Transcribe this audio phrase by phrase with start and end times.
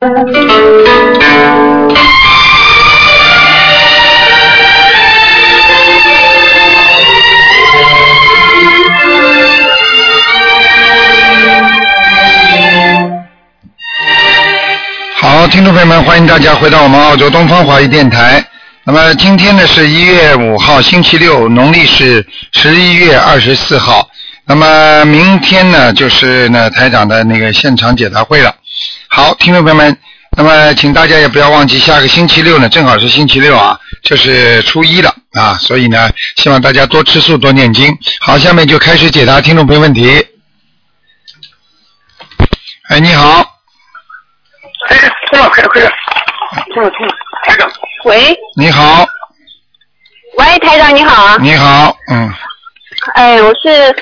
[0.00, 0.06] 好，
[15.48, 18.44] 听众朋友们，欢迎大家回到我们澳洲东方华语电台。
[18.84, 24.08] 那么今天呢是一月五号，星期六，农历是十一月二十四号。
[24.44, 28.54] 那么明天呢就是呢台长的那个现场解答会了。
[29.18, 29.98] 好，听众朋友们，
[30.36, 37.98] 那么请大家也不要忘记，下个星期六呢正好是星期六啊，就是初一了啊，所以呢希望大家多吃素，多念经。
[38.20, 40.24] 好，下面就开始解答听众朋友问题。
[42.90, 43.40] 哎，你好，
[44.88, 44.96] 哎，
[45.30, 45.92] 快点，快点，快点，
[46.72, 47.12] 听了听了，
[47.44, 47.68] 台长，
[48.04, 49.04] 喂，你好，
[50.38, 51.36] 喂，台长你好啊！
[51.40, 52.32] 你好，嗯
[53.14, 53.94] 哎，我是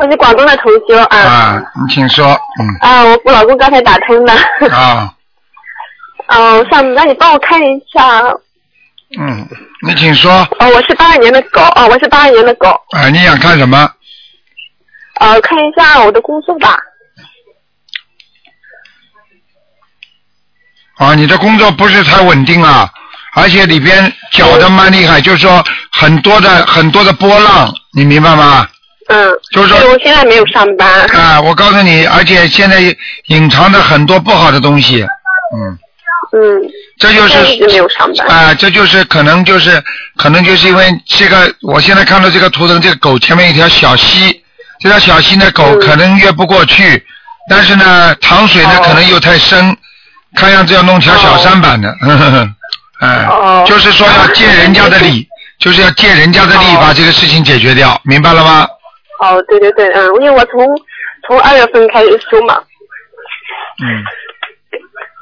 [0.00, 1.16] 我是广东的同修啊。
[1.18, 2.26] 啊，你请说，
[2.60, 2.76] 嗯。
[2.80, 4.32] 啊，我我老公刚才打通的，
[4.72, 5.12] 啊，
[6.28, 8.20] 嗯， 我想让你帮我看一下，
[9.18, 9.48] 嗯，
[9.86, 13.90] 你请说，哦，我是八二年的狗，哦，我是八二年的狗，啊，你想看什么？
[15.20, 16.76] 呃，看一下我的工作吧，
[20.96, 22.90] 啊，你的工作不是太稳定啊，
[23.34, 25.62] 而且里边搅的蛮厉害，就是说
[25.92, 28.68] 很多的很多的波浪，你明白吗？
[29.08, 32.80] 嗯，就是说，我现在没有上班，啊，我告诉你，而且现在
[33.26, 35.02] 隐藏着很多不好的东西，
[35.54, 35.78] 嗯，
[36.32, 36.62] 嗯，
[36.98, 39.82] 这就是一直没是有上班，啊，这就是可能就是
[40.16, 44.42] 可能就是因为这个，我现在看到这个图腾，这个狗前面一条小溪，
[44.80, 45.80] 这条小溪呢，狗嗯。
[45.80, 47.04] 可能越不过去，
[47.50, 48.82] 但是呢，塘水呢哦。
[48.86, 49.76] 可能又太深，
[50.34, 52.48] 看样子要弄条小舢板的，呵呵呵，
[53.00, 53.64] 哎，哦。
[53.68, 58.68] 就是说要借人家的力，就是要借人家的力哦把这个事情解决掉，明白了吗？
[59.20, 60.58] 哦，对对对，嗯，因为我从
[61.26, 62.60] 从二月份开始修嘛，
[63.82, 64.04] 嗯，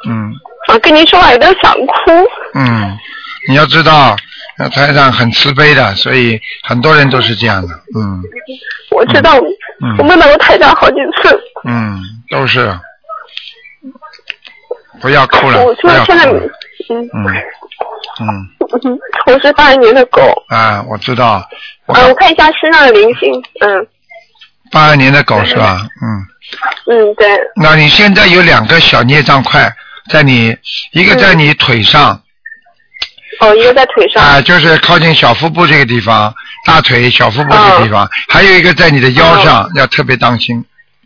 [0.08, 0.32] 嗯。
[0.68, 2.10] 啊，跟您说话有点想哭，
[2.54, 2.96] 嗯，
[3.48, 4.16] 你要知道，
[4.56, 7.68] 那台长很慈悲的，所以很多人都是这样的。
[7.98, 8.22] 嗯
[8.90, 9.36] 我知道，
[9.82, 12.00] 嗯我梦到过台长好几次，嗯，
[12.30, 12.72] 都是。
[15.00, 17.02] 不要哭了，我说现在，嗯
[18.20, 18.48] 嗯
[18.84, 20.20] 嗯，我是八二年的狗。
[20.48, 21.46] 啊，我知道。
[21.86, 23.86] 我呃，我看一下身上的灵性，嗯
[24.70, 25.86] 八二年的狗是吧？
[26.00, 26.26] 嗯，
[26.90, 29.70] 嗯，对，那你现在有两个小孽障块
[30.10, 30.56] 在你，
[30.92, 32.20] 一个在你腿上，
[33.40, 36.32] 哦，一个在腿上，啊，就是靠近小腹部这个地方，
[36.66, 40.64] 大腿、小腹部这个地方，还有一个在你的腰上，要特别当心。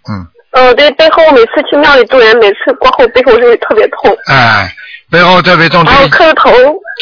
[0.09, 0.27] 嗯。
[0.53, 4.72] 哦，对，背后我每次去庙里渡人，每次过后背后就会特别痛，哎，
[5.16, 6.53] 背后特别痛，然后这个磕头，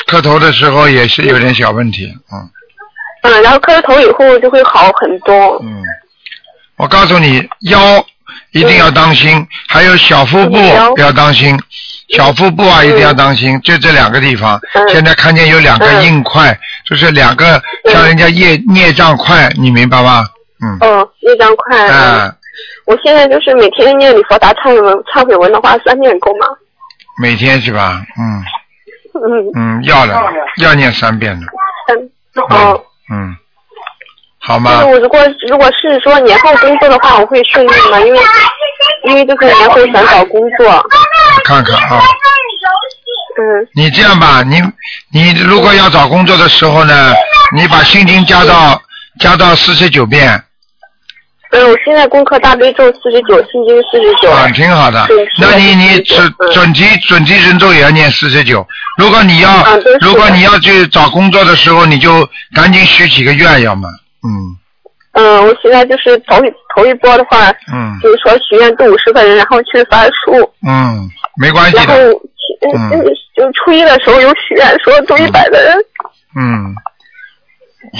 [0.06, 2.48] 磕头的时候也是有点小问题，嗯。
[3.24, 5.82] 嗯，然后磕了头以后就会好很多，嗯。
[6.76, 8.06] 我告诉你，腰
[8.52, 10.56] 一定要当心，还有小腹部
[10.94, 11.58] 不要当心，
[12.10, 14.60] 小腹部啊一定要当心，就这两个地方。
[14.74, 14.88] 嗯。
[14.88, 16.56] 现在看见有两个嗯硬块，
[16.88, 17.60] 就是两个
[17.90, 20.24] 像人家业孽障块，你明白吗？
[20.62, 20.78] 嗯。
[20.88, 21.90] 哦，孽障块，嗯。
[21.90, 22.34] 啊，
[22.86, 26.46] 我现在就是每天念礼佛达忏悔文，忏悔文的话三遍够吗？
[27.20, 28.02] 每天是吧？
[28.18, 28.42] 嗯
[29.14, 30.20] 嗯，嗯，要的，
[30.58, 31.46] 要念三遍的。
[31.86, 31.96] 三，
[32.58, 32.84] 哦。
[33.12, 33.36] 嗯，
[34.40, 34.86] 好就是吗？
[34.86, 38.00] 我如果如果是说年后工作的话，我会顺利吗？
[38.00, 38.20] 因为
[39.04, 42.02] 因为就是年后想找工作，我看看啊。
[43.36, 44.60] 嗯，你这样吧，你
[45.12, 47.12] 你如果要找工作的时候呢，
[47.54, 48.80] 你把心经加到
[49.20, 50.42] 加到四十九遍
[51.54, 55.06] 嗯，我现在功课大悲咒四十九，心经四十九，啊，挺好的。
[55.40, 56.50] 那你你是准嗯。
[56.52, 58.66] 准提准提神咒也要念四十九。
[58.98, 59.64] 如果你要
[60.00, 63.88] 如果你要去找工作的时候，你就赶紧许几个愿，要么
[64.26, 64.56] 嗯。
[65.12, 71.08] 嗯，我现在就是头一头一波的话，嗯就是说许愿度五十个人，然后去发书，嗯，
[71.40, 71.94] 没关系然后。
[71.94, 72.10] 的，
[72.76, 72.90] 嗯。
[72.92, 73.04] 嗯
[73.36, 75.76] 就初一的时候有许愿说度一百个人，
[76.36, 76.72] 嗯，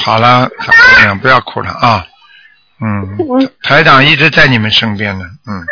[0.05, 2.07] 好了，小姑娘不要哭了啊，
[2.81, 5.63] 嗯，嗯，台长一直在你们身边呢，嗯，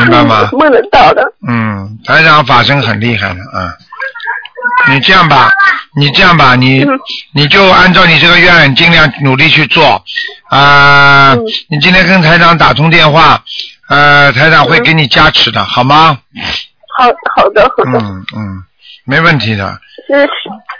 [0.00, 0.48] 明白吗？
[0.52, 3.72] 梦得到的，嗯，台长法身很厉害的啊。
[4.88, 5.50] 你这样吧，
[5.96, 6.88] 你这样吧，你嗯
[7.32, 10.02] 你就按照你这个愿尽量努力去做
[10.48, 13.42] 啊、嗯你今天跟台长打通电话，
[13.88, 16.18] 呃，台长会给你加持的，好吗？
[16.98, 17.04] 好
[17.34, 18.62] 好的好的，嗯嗯，
[19.04, 19.78] 没问题的。
[20.08, 20.28] 就是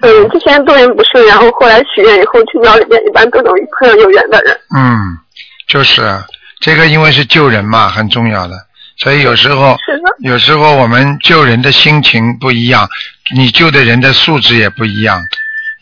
[0.03, 5.19] 嗯之前做人不顺，然后后来许愿以后去庙里面一般都能碰到有缘的人，嗯，
[5.67, 6.23] 就是
[6.61, 8.55] 这个，因为是救人嘛，很重要的，
[8.97, 9.77] 所以有时候，
[10.21, 12.89] 有时候我们救人的心情不一样，
[13.35, 15.23] 你救的人的素质也不一样。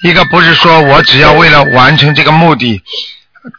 [0.02, 2.82] 一个不是说我只要为了完成这个目的，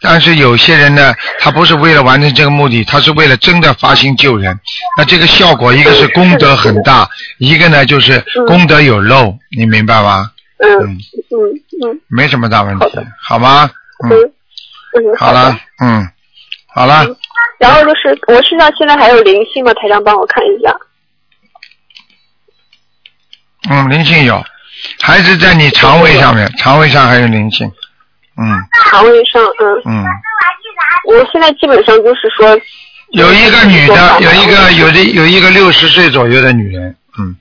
[0.02, 4.60] 但是有些人呢，他不是为了完成这个目的，他是为了真的发心救人。
[4.98, 10.32] 那这个效果，一个是功德很大，一个呢就是功德有漏，你明白吗？
[10.58, 12.02] 嗯嗯，嗯嗯。
[12.08, 12.86] 没什么大问题
[13.22, 13.70] 好吗？
[14.04, 14.12] 嗯。
[15.18, 16.08] 好了，嗯，
[16.76, 17.06] 好了，
[17.58, 19.74] 然后就是我身上现在还有灵性吗？
[19.76, 20.76] 台长帮我看一下。
[23.70, 24.44] 嗯，灵性有，
[25.00, 27.72] 还是在你肠胃上面，肠胃上还有灵性。
[28.38, 28.46] 嗯
[28.92, 30.06] 肠胃上，嗯，嗯，
[31.08, 32.50] 我现在基本上就是说，
[33.12, 37.38] 有一个女的，有一个有的有一个六十岁左右的女人，嗯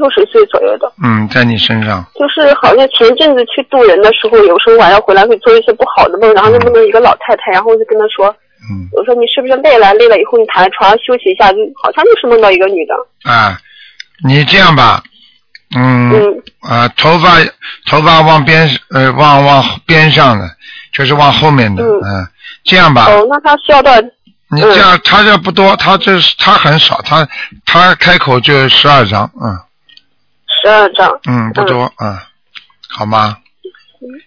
[0.00, 8.88] 六十岁左右的，嗯，在你身上，就是好像前阵子去渡人的时候，有时候晚上回来会做一些不好的梦，然后就梦到一个老太太，然后我就跟她说，嗯。
[8.92, 9.92] 我说你是不是累了？
[9.94, 12.94] 累了以后你躺在床上休息一下，就好像就是梦到一个女的，
[13.30, 13.58] 啊，
[14.26, 15.02] 你这样吧，
[15.76, 16.42] 嗯嗯。
[16.62, 17.36] 啊，头发
[17.90, 20.48] 头发往边呃往往边上的，
[20.92, 22.26] 就是往后面的，嗯嗯，
[22.64, 24.00] 这样吧，哦，那他需要多少？
[24.52, 27.26] 你这样他这不多，他这是他很少，他
[27.64, 29.56] 他开口就十二张，嗯
[30.62, 31.20] 十二张。
[31.28, 32.16] 嗯，不多，嗯，
[32.90, 33.36] 好吗？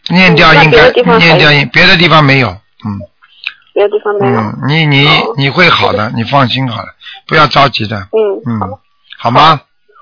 [0.10, 3.00] 念掉应该念掉应别的地方没有，嗯
[3.74, 4.40] 别的地方没有。
[4.40, 6.90] 嗯，你你哦你会好的，你放心好了，
[7.28, 8.60] 不要着急的，嗯，嗯
[9.18, 9.60] 好。，吗？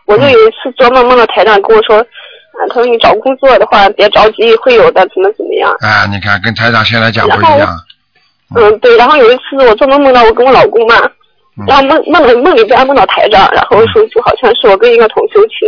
[0.07, 5.72] 我就有一次做梦，梦到台长跟我说，啊，他说你找工作的话别着急，会有的，怎么怎么样。
[5.80, 7.77] 啊，你看跟台长现在讲不一样，
[8.56, 8.98] 嗯，对。
[8.98, 10.95] 然后有一次我做梦梦到我跟我老公嘛，
[11.57, 15.66] 嗯然后梦梦里梦里边梦到台长，然后说就好像是我跟一个同学去，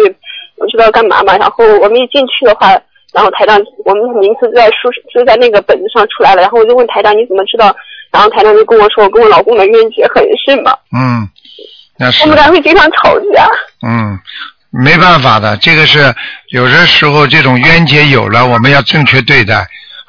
[0.57, 1.37] 不知道干嘛嘛。
[1.37, 2.69] 然后我们一进去的话，
[3.13, 6.41] 然后台长我们的名字就在书就在那个本子上出来了。
[6.41, 7.75] 然后我就问台长你怎么知道？
[8.11, 11.27] 然后台长就跟我说我跟我老公的冤结很深嘛，嗯，
[11.97, 13.47] 那是我们俩会经常吵架。
[13.87, 14.19] 嗯，
[14.69, 16.13] 没办法的，这个是
[16.49, 19.55] 有的时候这种冤结有了，我们要正确对待，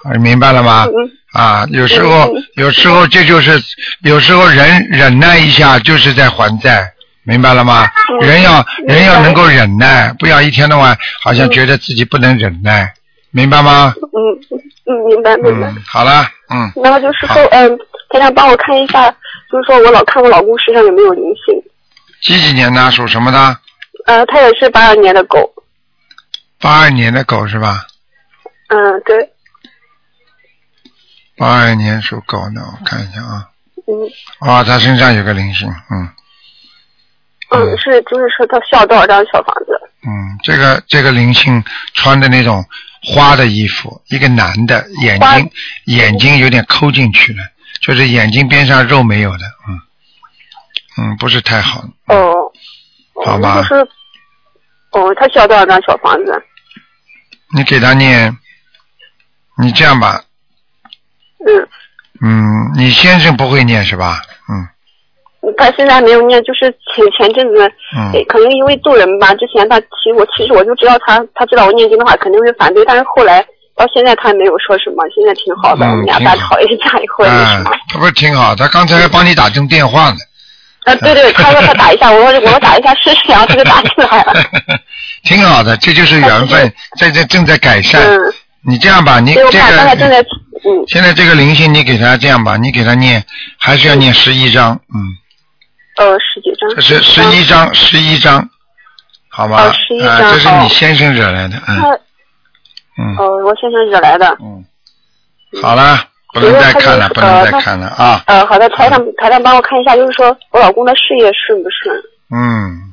[0.04, 0.86] 啊明白了吗？
[0.86, 3.58] 嗯啊，有时候嗯有时候这就是
[4.02, 6.92] 有时候忍忍耐一下就是在还债，
[7.24, 7.84] 明白了吗？
[8.10, 12.92] 嗯人要人要能够忍耐，不要一天到晚好像觉得自己不能忍耐，
[13.30, 13.92] 明白吗？
[13.96, 14.16] 嗯
[14.86, 15.68] 嗯，明白明白。
[15.68, 17.76] 嗯，好了，嗯，然后就是说，嗯，
[18.10, 19.10] 台长帮我看一下，
[19.50, 21.54] 就是说我老看我老公身上有没有灵性。
[22.22, 23.58] 几几年的属什么的？
[24.06, 25.50] 呃，他也是八二年的狗。
[26.60, 27.86] 八二年的狗是吧？
[28.68, 29.30] 嗯，对，
[31.36, 33.48] 八二年属狗的，我看一下啊。
[33.86, 33.94] 嗯
[34.40, 36.08] 哦，他身上有个灵性，嗯
[37.56, 39.80] 嗯，是就是说他需要多少张小房子？
[40.06, 41.62] 嗯，这个这个灵性
[41.94, 42.64] 穿的那种
[43.02, 45.50] 花的衣服，一个男的，眼睛
[45.86, 47.38] 眼睛有点抠进去了，
[47.80, 49.80] 就是眼睛边上肉没有的，嗯
[50.98, 52.34] 嗯，不是太好，哦，
[53.24, 53.88] 好吧哦就是，
[54.92, 56.42] 哦，他需要多少张小房子？
[57.54, 58.36] 你给他念，
[59.58, 60.22] 你这样吧，
[61.46, 61.68] 嗯，
[62.20, 64.20] 嗯，你先生不会念是吧？
[65.46, 73.44] 嗯他现在还没有念，就是前前阵子，嗯可能因为做人吧，之前他其实我其实我就知道他，他知道我念经的话肯定会反对，但是后来
[73.76, 80.16] 到现在他也没有说什么，现在挺好的，嗯我们俩大吵一架以后他不是挺好，他刚才还帮你打通电话呢。
[80.86, 84.34] 啊，对对，他说他打一下，我说我说打一下试试，然后他就打进来了。
[85.24, 88.02] 挺好的，这就是缘分，在这正在改善。
[88.02, 88.18] 嗯，
[88.66, 93.24] 你这样吧，你这个，嗯现在这个灵性，你给他这样吧，你给他念，
[93.58, 95.00] 还是要念十一章，嗯，
[95.96, 96.68] 呃十几张。
[96.74, 98.48] 这是十一张，十一张，
[99.28, 99.64] 好吧？
[99.64, 101.98] 哦11啊，章这是哦你先生惹来的，嗯他
[102.96, 104.36] 嗯哦，我先生惹来的。
[104.40, 104.64] 嗯，
[105.62, 105.98] 好了，
[106.32, 111.96] 不能再看了，不能再看了啊，呃，好的，台长台长帮我看一下，就是说我老公的事业顺不顺？
[112.30, 112.92] 嗯，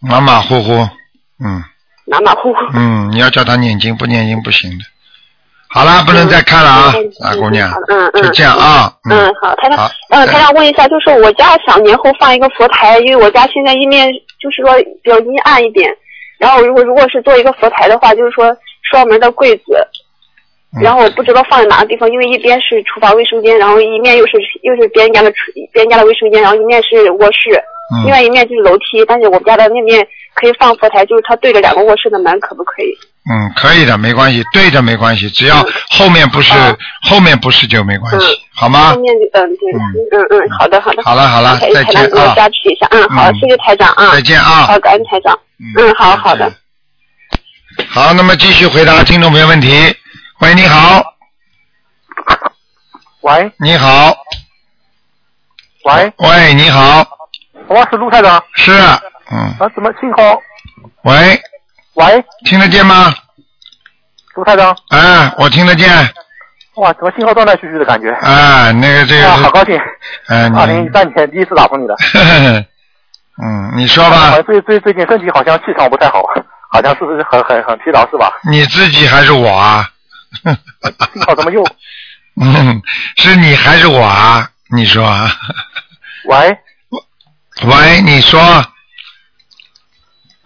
[0.00, 0.88] 马马虎虎，
[1.44, 1.62] 嗯
[2.06, 2.60] 马马虎虎。
[2.74, 4.84] 嗯，你要叫他念经，不念经不行的。
[5.72, 14.08] 好了，不能再看了啊嗯，大姑娘嗯，嗯就这样啊，嗯，好，台长好，嗯，台长问一下，就是我家想年后放一个佛台，因为我家现在一面
[14.40, 15.88] 就是说比较阴暗一点，
[16.38, 18.54] 然后如果如果是做一个佛台的话，就是说
[18.90, 19.62] 双门的柜子，
[20.76, 25.36] 嗯然后我不知道放在哪个地方，因为一边是厨房卫生间，然后一面又是又是别人家的厨
[25.72, 27.50] 别人家的卫生间，然后一面是卧室，
[27.94, 32.92] 嗯另外一面就是楼梯，但是我们家的那面可以放佛台，就是它对着两个卧室的门，可不可以？
[33.30, 35.72] 嗯，可以的，没关系，对着没关系，只要嗯。
[35.90, 38.92] 后面不是哦后面不是就没关系嗯，好吗？
[38.92, 39.00] 后？
[39.00, 39.78] 面就嗯对，嗯。
[40.12, 41.02] 嗯嗯，好的好的。
[41.02, 42.34] 好了好了再见台长给我啊。
[42.34, 44.66] 加持一下，嗯好，嗯谢谢台长啊，再见啊。
[44.66, 45.38] 好，感恩台长，
[45.76, 46.50] 嗯好好的。
[47.90, 49.68] 好，那么继续回答听众朋友问题。
[50.40, 51.02] 喂，你好，
[53.20, 53.52] 喂。
[53.58, 54.16] 你好，
[55.84, 57.06] 喂，喂，你好，
[57.68, 58.72] 我是卢台长，是，
[59.30, 60.40] 嗯，啊，怎么信号？
[61.02, 61.40] 喂，
[61.94, 63.14] 喂，听得见吗？
[64.34, 65.88] 卢太长，哎，我听得见，
[66.76, 68.10] 哇，怎么信号断断续续的感觉？
[68.10, 69.78] 啊，那个这个啊，好高兴！
[70.28, 71.94] 嗯，二零一你，三年第一次打通你的。
[73.42, 76.22] 嗯，你说吧我，最最最近身体好像气场不太好，
[76.70, 78.32] 好像是不是很很很疲劳是吧？
[78.50, 79.88] 你自己还是我啊？
[81.12, 81.64] 信号怎么又？
[82.40, 82.80] 嗯，
[83.16, 84.48] 是你还是我啊？
[84.70, 85.28] 你说啊？
[86.26, 86.58] 喂，
[87.64, 88.40] 喂，你说，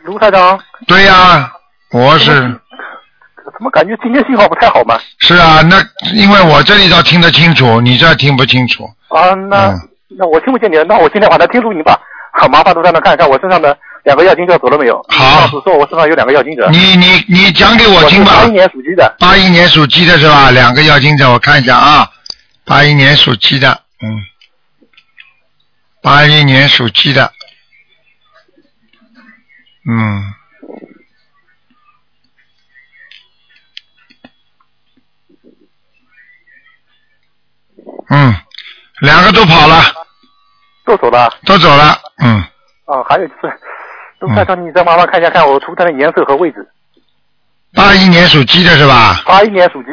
[0.05, 1.51] 卢台长，对呀、
[1.91, 4.99] 我是怎么感觉今天信号不太好嘛？
[5.19, 5.83] 是啊，那
[6.13, 8.85] 因为我这里倒听得清楚，你这儿听不清楚。
[9.09, 9.81] 啊，那、嗯
[10.17, 11.99] 那我听不见你，那我今天晚上听录音吧。
[12.35, 15.03] 好，麻烦卢台长看一看我身上的两个要经者走了没有？
[15.09, 16.69] 好上次说我身上有两个要经者。
[16.71, 18.51] 你你你讲给我我听吧是八一。
[18.51, 20.51] 年属鸡的，八一年属鸡的是吧？
[20.51, 22.07] 两个药精者，我看一下啊。
[22.67, 24.07] 八一年属鸡的，嗯，
[26.03, 27.33] 八一年属鸡的，
[29.87, 30.35] 嗯，
[38.09, 38.35] 嗯，
[39.01, 39.83] 两个都跑了，
[40.87, 41.31] 都走了。
[41.45, 42.43] 都走了，嗯，
[42.87, 43.61] 哦，还有就是，
[44.21, 46.67] 卢台长，你再麻烦看一下，看我图腾的颜色和位置。
[47.75, 49.21] 八一年属鸡的是吧？
[49.27, 49.89] 八一年属鸡，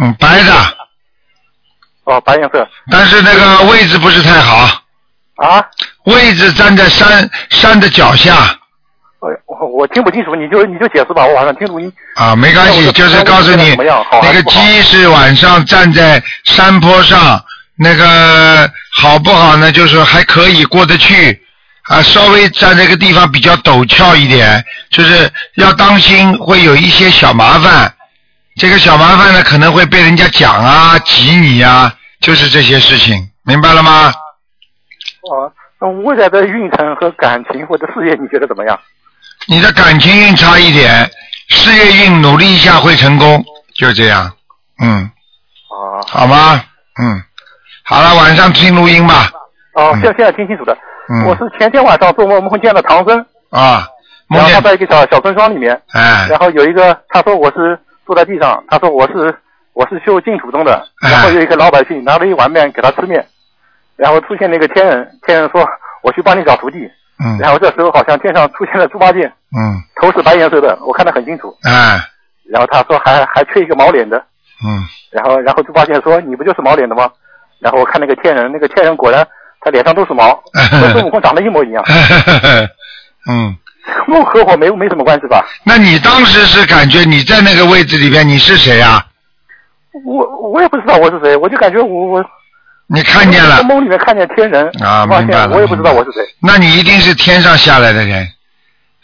[0.00, 0.52] 嗯，白的，
[2.04, 2.68] 哦，白颜色。
[2.90, 4.84] 但是那个位置不是太好，
[5.36, 5.68] 啊，
[6.04, 8.36] 位置站在山山的脚下。
[8.36, 8.61] 哎，
[9.46, 11.92] 我我听不清楚，你就你就解释吧，我晚上听录音。
[12.16, 17.40] 啊，没关系，就是告诉你那个鸡是晚上站在山坡上，
[17.76, 18.68] 那个
[19.00, 19.70] 好不好呢？
[19.70, 21.40] 就是还可以过得去。
[21.84, 27.92] 啊，稍微在这个地方比较陡峭一点，就是要当心会有一些小麻烦。
[28.56, 34.12] 这个小麻烦呢，可能会被人家讲啊、挤你啊，就是这些事情，明白了吗？
[35.30, 38.78] 哦，那未来的运程和感情或者事业，你觉得怎么样？
[39.48, 41.10] 你的感情运差一点，
[41.48, 43.44] 事业运努力一下会成功，
[43.74, 44.32] 就这样。
[44.80, 45.10] 嗯，
[45.68, 46.62] 啊，好吗？
[47.00, 47.22] 嗯，
[47.84, 49.30] 好了，晚上听录音吧。
[49.74, 50.00] 哦，嗯。
[50.00, 50.76] 现现在听清楚的。
[51.08, 53.18] 嗯，我是前天晚上做梦梦见了唐僧，
[53.50, 53.86] 啊，
[54.28, 56.26] 梦然后在一个小小村庄里面，哎。
[56.30, 59.36] 然后有一个他说我是坐在地上，他说我是
[59.72, 61.10] 我是修净土宗的，哎。
[61.10, 63.26] 然后有一个老百姓拿了一碗面给他吃面，
[63.96, 65.66] 然后出现了一个天人，天人说
[66.02, 66.78] 我去帮你找徒弟，
[67.18, 69.26] 嗯然后这时候好像天上出现了猪八戒，
[69.56, 72.00] 嗯头是白颜色的，我看得很清楚，哎
[72.50, 74.16] 然后他说还还缺一个毛脸的，
[74.64, 77.10] 嗯然后然后猪八戒说你不就是毛脸的吗？
[77.60, 79.26] 然后我看那个天人，那个天人果然
[79.60, 81.84] 他脸上都是毛， 和孙悟空长得一模一样，
[83.30, 83.56] 嗯，
[84.08, 85.44] 梦和我没没什么关系吧？
[85.64, 89.06] 那你当时是感觉你在那个位置里边你是谁啊？
[90.06, 92.24] 我我也不知道我是谁，我就感觉我我
[92.92, 93.56] 你看见了。
[93.56, 94.66] 在，梦里面看见天人。
[94.82, 96.22] 啊发明白了现我也不知道我是谁。
[96.40, 98.28] 那你一定是天上下来的人。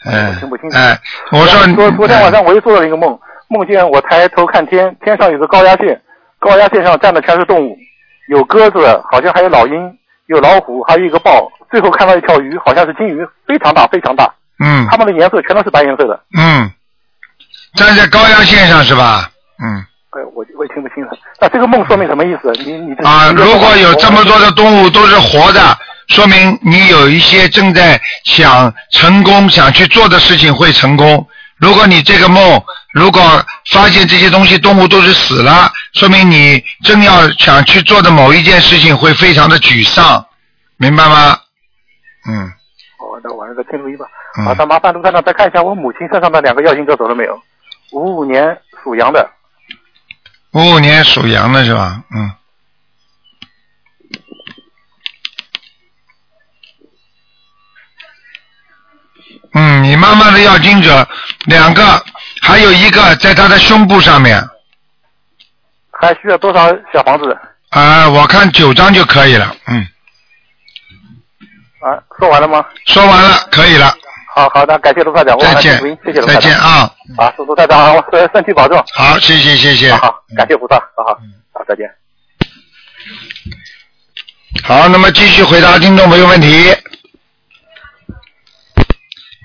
[0.05, 0.77] 嗯我听不清楚。
[0.77, 0.97] 哎，
[1.31, 3.17] 我说昨昨天晚上我又做了一个梦，
[3.47, 5.99] 梦见我抬头看天，天上有个高压线，
[6.39, 7.77] 高压线上站的全是动物，
[8.29, 8.79] 有鸽子，
[9.11, 9.73] 好像还有老鹰，
[10.27, 14.31] 有老虎，还有一个豹，最后看到一条鱼，好像是金鱼，非常大非常大，
[14.63, 14.87] 嗯。
[14.89, 16.17] 它们的颜色全都是白颜色的。
[16.37, 16.71] 嗯，
[17.73, 19.29] 站在高压线上是吧？
[19.61, 19.83] 嗯
[21.41, 22.51] 那这个梦说明什么意思？
[22.63, 25.77] 你你啊，如果有这么多的动物都是活的，
[26.07, 31.25] 说明你有一些正在想成功、想去做的事情会成功。
[31.57, 32.61] 如果你这个梦，
[32.93, 33.21] 如果
[33.71, 40.25] 发现这些东西动物都是死了，说明你正要想去做的某一件事情会非常的沮丧，
[40.77, 41.37] 明白吗？
[42.27, 42.43] 嗯
[42.99, 44.05] 哦，那晚上再听录音吧。
[44.37, 47.41] 嗯好，的麻烦卢站长再看一下我母亲身上的两个药性者走了没有？
[47.91, 49.29] 五五年属羊的，
[50.51, 52.03] 五五年属羊的是吧？
[52.11, 52.31] 嗯。
[59.51, 61.07] 嗯，你妈妈的要经者
[61.45, 62.03] 两个，
[62.41, 64.47] 还有一个在她的胸部上面
[65.91, 67.37] 还需要多少小房子？
[67.69, 69.55] 啊、我看九张就可以了。
[69.65, 69.87] 嗯，
[71.81, 72.65] 啊，说完了吗？
[72.85, 73.93] 说完了，可以了，
[74.31, 76.39] 好好的，感谢卢台长，我再见谢谢卢台再。
[76.39, 76.93] 见啊！
[77.17, 78.77] 啊，祝卢台长我身体保重。
[78.93, 79.91] 好，谢谢谢谢。
[79.91, 81.19] 好好，感谢菩萨，好好，
[81.51, 81.89] 好，再见。
[84.63, 86.47] 好，那么继续回答听众朋友问题。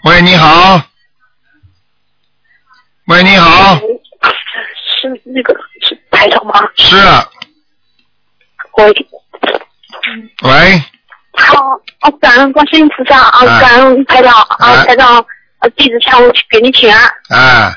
[0.04, 0.80] 喂，你好。
[3.06, 5.54] 喂，你好，是那个
[5.86, 6.54] 是台长吗？
[6.76, 6.96] 是，
[8.76, 8.92] 喂，
[10.42, 10.82] 喂，
[11.36, 11.56] 好，
[12.02, 15.24] 哦，感恩观世音菩萨啊，哎感恩台长哎啊，台长，
[15.60, 17.10] 呃，弟子向我给你请安。
[17.30, 17.74] 哎，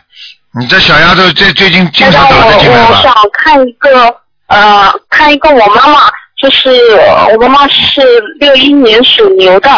[0.60, 2.90] 你这小丫头这最近经，常打得进来吧？
[2.90, 4.16] 我我想看一个
[4.48, 6.10] 呃，看一个我妈妈，
[6.40, 8.02] 就是呃我妈妈是
[8.40, 9.70] 六一年属牛的，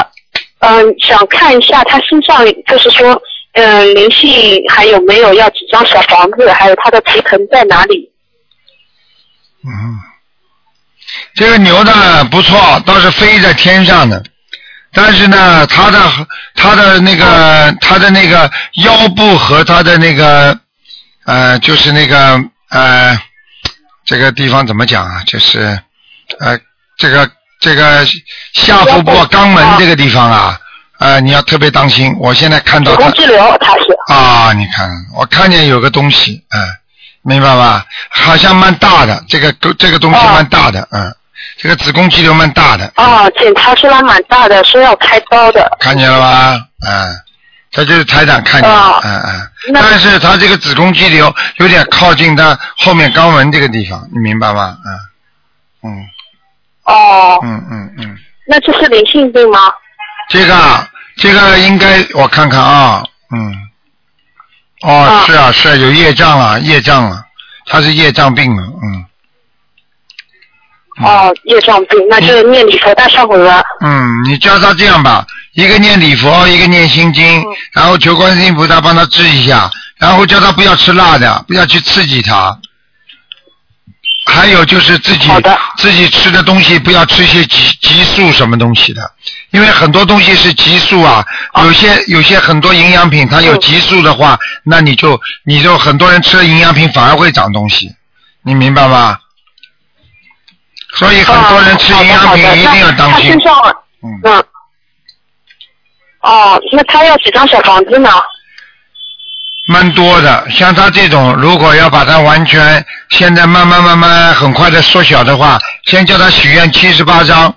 [0.59, 3.21] 嗯、想看一下她身上就是说，
[3.53, 8.11] 嗯、灵性还有没有要几张小房子，还有她的图腾在哪里？
[9.65, 9.69] 嗯，
[11.39, 14.21] 这个牛呢不错，倒是飞在天上的，
[14.91, 16.01] 但是呢，它的
[16.53, 18.51] 它的那个它的那个
[18.83, 20.59] 腰部和它的那个
[21.25, 22.37] 呃，就是那个
[22.69, 23.17] 呃，
[24.03, 25.23] 这个地方怎么讲啊？
[25.25, 25.79] 就是
[26.41, 26.59] 呃，
[26.97, 27.31] 这个
[27.61, 28.05] 这个
[28.53, 30.59] 下腹部肛门这个地方啊，
[30.99, 32.13] 呃，你要特别当心。
[32.19, 34.13] 我现在看到它子宫肌瘤它是。
[34.13, 36.67] 啊，你看，我看见有个东西，嗯，
[37.21, 37.85] 明白吧？
[38.09, 41.15] 好像蛮大的，这个这个东西蛮大的，嗯，
[41.61, 42.89] 这个子宫肌瘤蛮大的。
[42.95, 45.69] 哦，检查出来蛮大的，是要开刀的。
[45.79, 46.53] 看见了吧？
[46.87, 47.13] 嗯，
[47.69, 49.49] 这就是台长看见嗯嗯。
[49.73, 54.77] 但是他这个子宫肌瘤有点靠近他后面肛门这个地方，你明白吗？
[55.83, 56.05] 嗯嗯
[56.85, 59.59] 哦，嗯嗯嗯，那这是灵性病吗？
[60.29, 60.87] 这个啊
[61.17, 63.03] 这个应该我看看啊，
[63.35, 63.53] 嗯，
[64.83, 67.25] 哦啊是啊是啊有业障了业障了，
[67.65, 69.05] 他是业障病了，嗯。
[71.05, 73.63] 哦，业障病，那就是念礼佛大忏悔文。
[73.81, 82.57] 嗯，你叫他这样吧，一个念礼佛，一个念心经，嗯然后求观世音菩萨帮他治一下，然后叫他不要吃辣的，不要去刺激他。
[84.25, 85.27] 还有就是自己
[85.77, 89.01] 自己吃的东西不要吃一些激激素什么东西的，
[89.51, 91.25] 因为很多东西是激素啊，
[91.63, 97.95] 有些有些很多营养品它有嗯激素的话，那你就你就很多人吃了营养品反而会长东西，
[98.43, 99.17] 你明白吗？
[100.95, 103.41] 所以很多人吃哦营养品一定要当心那他身。
[103.41, 104.21] 上，嗯。
[104.23, 104.43] 嗯。
[106.21, 108.09] 哦，那他要几张小房子呢？
[109.67, 117.53] 蛮多的，像他这种，如果要把它完全现在慢慢慢慢很快的缩小的话，先叫他许愿七十八张，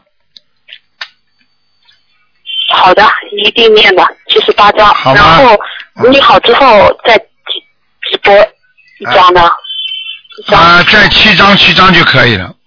[2.74, 3.02] 好的，
[3.44, 4.94] 一定念的，七十八张。
[5.14, 5.58] 然后
[6.10, 7.26] 你好之后再直
[8.10, 8.34] 直播
[9.00, 9.50] 一张呢？
[10.54, 12.61] 啊、再七张七张就可以了，嗯，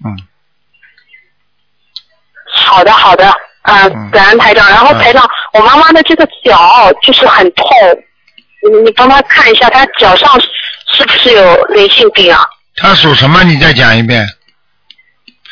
[2.66, 3.32] 好的，好的，
[3.64, 4.68] 嗯、嗯感恩台长。
[4.70, 7.68] 然后嗯台长，我妈妈的这个脚就是很痛，
[8.70, 10.40] 你你帮她看一下，她脚上
[10.92, 12.46] 是不是有灵性病啊？
[12.76, 13.44] 她属什么？
[13.44, 14.28] 你再讲一遍。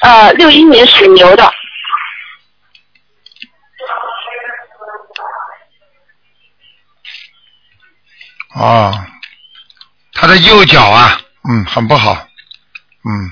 [0.02, 1.49] 呃，六一年属牛的。
[8.56, 8.93] 哦，
[10.13, 12.13] 他的右脚啊，嗯，很不好，
[13.04, 13.32] 嗯，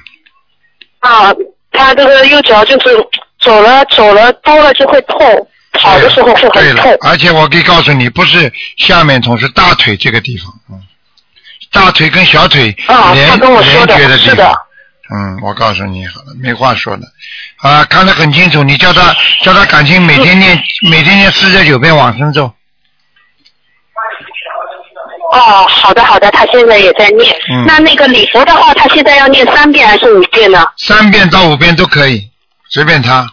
[0.99, 1.31] 啊，
[1.71, 2.97] 他这个右脚就是
[3.41, 10.79] 走了走了多了就会痛，跑的时候会对了很痛。，而且我可以告诉你，不是下面痛，是大腿这个地方，嗯，
[11.71, 14.55] 大腿跟小腿啊，连连接的地是的方。。
[15.13, 17.01] 嗯，我告诉你好了，没话说了，
[17.57, 18.63] 啊，看得很清楚。
[18.63, 20.57] 你叫他叫他赶紧每天念
[20.89, 22.45] 每天念四十九遍往生咒，
[25.33, 27.35] 哦，好的好的，他现在也在念。
[27.51, 30.65] 嗯那那个礼佛的话，他现在要念三遍还是五遍呢？
[30.77, 32.30] 三遍到五遍都可以，
[32.71, 33.27] 随便他。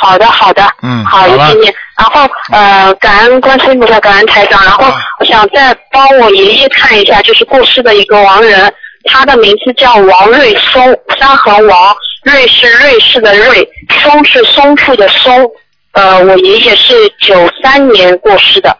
[0.00, 1.54] 好的，好的，嗯好了。
[1.96, 4.64] 然后呃，感恩观世音菩萨，感恩台长。
[4.64, 8.72] 然后啊我想再帮我爷爷看一下，就是过世的一个亡人，
[9.04, 10.82] 他的名字叫王瑞松，
[11.18, 13.68] 三横王，瑞是瑞士的瑞，
[14.02, 15.50] 松是松树的松。
[15.92, 18.78] 呃，我爷爷是九三年过世的。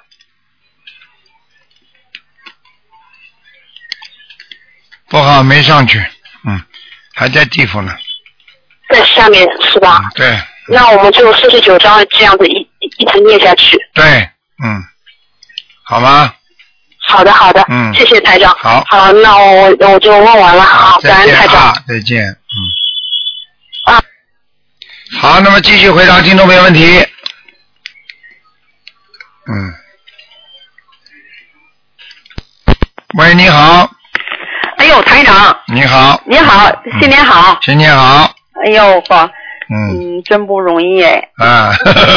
[5.09, 6.07] 不好，没上去，嗯，
[7.19, 7.93] 还在地府呢。
[8.89, 9.99] 在下面是吧？
[10.05, 13.77] 嗯，对那我们就四十九章这样子一一一直念下去。
[13.93, 14.05] 对，
[14.63, 14.81] 嗯，
[15.83, 16.33] 好吗？
[17.09, 18.55] 好的，好的，嗯谢谢台长。
[18.61, 20.63] 好好，那我我就问完了。
[20.63, 21.57] 好，再感恩台长。
[21.57, 23.93] 啊，再见，嗯。
[23.93, 24.03] 啊。
[25.19, 27.05] 好，那么继续回答听众朋友问题。
[29.49, 29.75] 嗯。
[33.19, 33.91] 喂，你好，
[35.03, 37.59] 台长，你好，你好，新年好。
[37.63, 38.31] 新年好，
[38.65, 39.31] 哎呦呵，
[39.71, 41.23] 嗯，嗯，真不容易哎。
[41.39, 41.73] 啊，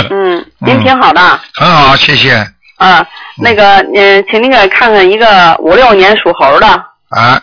[0.09, 1.21] 嗯， 您挺好的。
[1.55, 2.35] 很好，谢谢
[2.77, 3.05] 啊，
[3.37, 6.67] 那个，嗯，请您给看看一个五六年属猴的。
[7.09, 7.41] 啊。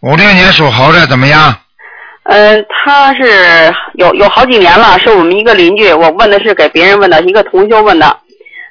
[0.00, 1.54] 五六年属猴的怎么样？
[2.24, 5.92] 呃，他是有有好几年了，是我们一个邻居。
[5.92, 8.16] 我问的是给别人问的，一个同修问的。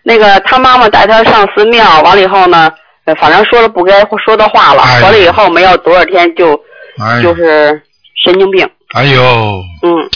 [0.03, 2.71] 那个他妈妈带他上寺庙，完了以后呢，呃
[3.15, 6.59] 反正说了不该说的话了，完了以后没有多少天就
[6.99, 7.81] 哎就是
[8.23, 8.67] 神经病。
[8.93, 10.09] 哎呦，嗯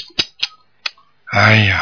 [1.33, 1.81] 哎呀，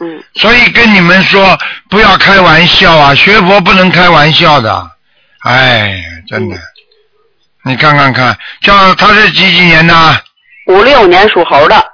[0.00, 4.90] 嗯，所以跟你们说，不要开玩笑啊，学佛不能开玩笑的。
[5.44, 6.56] 哎呀，真的，
[7.64, 9.94] 你看看看，叫他是几几年的？
[10.66, 11.84] 五六年属猴的。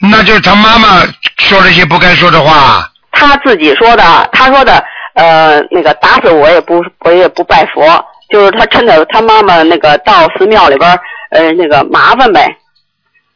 [0.00, 1.02] 那就是他妈妈
[1.38, 2.90] 说了一些不该说的话。
[3.12, 10.90] 他自己说的，他说的，呃，那个打死我也不我也不拜佛，就是他趁着他妈妈那个到寺庙里边
[11.30, 12.56] 呃那个麻烦呗。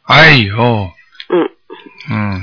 [0.06, 0.90] 哎呦，
[1.28, 1.48] 嗯，
[2.10, 2.42] 嗯，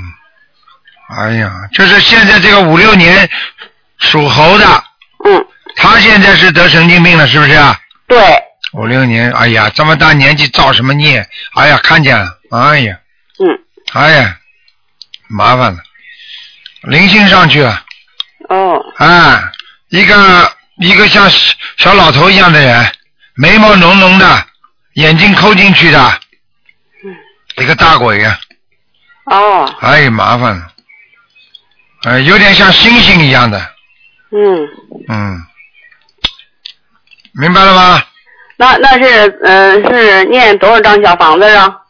[1.18, 3.28] 哎呀，就是现在这个五六年
[3.98, 4.64] 属猴的，
[5.24, 5.46] 嗯，
[5.76, 7.78] 他现在是得神经病了，是不是啊？
[8.06, 8.18] 对，
[8.72, 11.26] 五六年，哎呀，这么大年纪造什么孽？
[11.56, 12.96] 哎呀，看见了，哎呀，
[13.40, 13.58] 嗯，
[13.92, 14.36] 哎呀，
[15.28, 15.78] 麻烦了，
[16.82, 17.82] 灵性上去了，
[18.48, 19.52] 哦，啊，
[19.88, 21.28] 一个一个像
[21.76, 22.92] 小老头一样的人，
[23.34, 24.46] 眉毛浓浓的，
[24.94, 26.20] 眼睛抠进去的，
[27.56, 28.38] 一个大鬼呀、
[29.24, 30.72] 哦，哎，麻烦了，
[32.04, 33.58] 呃，有点像星星一样的，
[34.30, 34.68] 嗯，
[35.08, 35.46] 嗯，
[37.32, 38.02] 明白了吗？
[38.58, 41.82] 那那是嗯、呃、是念多少张小房子啊？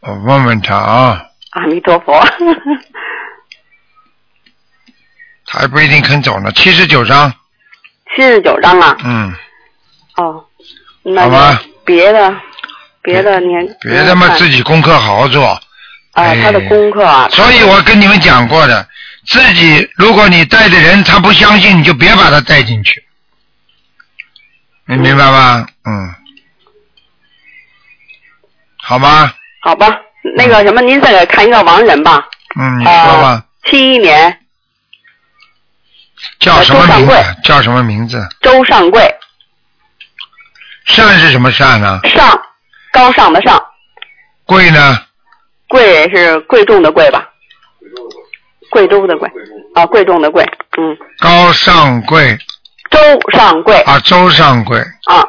[0.00, 2.22] 我问问他啊，阿弥陀佛。
[5.50, 7.32] 他还不一定肯走呢，七十九张，
[8.14, 8.96] 七十九张啊？
[9.02, 9.34] 嗯，
[10.16, 10.44] 哦，
[11.02, 11.62] 那好吧。
[11.84, 12.36] 别的
[13.00, 15.46] 别的念别他妈自己功课好好做。
[15.46, 15.60] 啊，
[16.12, 16.42] 哎。
[16.42, 18.86] 他的功课啊，所以我跟你们讲过的，
[19.26, 23.02] 自己如果你带的人他不相信，你就别把他带进去，
[24.86, 25.66] 你明白吧？
[25.86, 26.14] 嗯，
[28.82, 29.88] 好吧，好吧，
[30.36, 32.22] 那个什么，您再给看一个亡人吧。
[32.58, 34.37] 嗯，你说吧，七一年
[36.38, 37.36] 叫什么名字？
[37.42, 38.28] 叫什么名字？
[38.40, 39.14] 周上贵，
[40.86, 42.00] 善是什么善呢？
[42.04, 42.40] 上
[42.92, 43.60] 高尚的上，
[44.44, 45.02] 贵呢？
[45.68, 47.28] 贵是贵重的贵吧？
[48.70, 49.30] 贵州的贵。
[49.74, 50.42] 啊，贵重的贵，
[50.78, 52.36] 嗯，高尚贵。
[52.90, 52.98] 周
[53.30, 53.80] 上贵。
[53.82, 55.22] 啊，周上贵，啊，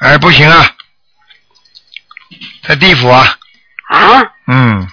[0.00, 0.64] 哎，不行啊，
[2.62, 3.36] 在地府啊，
[3.88, 4.88] 啊，嗯，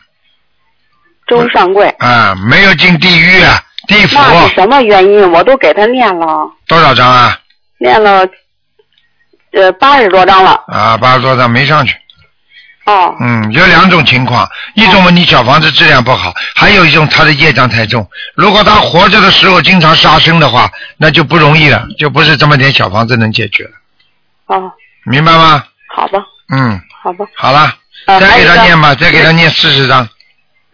[1.43, 5.31] 周上贵，啊，没有进地狱啊，地府那是什么原因？
[5.31, 7.37] 我都给他念了，多少张啊？
[7.79, 8.27] 念了
[9.53, 11.95] 呃八十多张了，啊，八十多张没上去。
[12.85, 18.09] 哦，嗯，有两种情况，一种嘛，你小房子质量不好，还有一种他的业障太重。
[18.33, 23.71] 如果他活着的时候经常杀生的话，那就不容易了，就不是这么点小房子能解决了，
[24.45, 24.71] 哦，
[25.03, 25.63] 明白吗？
[25.93, 26.19] 好吧，
[26.49, 27.73] 嗯，好吧，好了，
[28.05, 30.07] 呃，再给他念吧，再给他念四十张。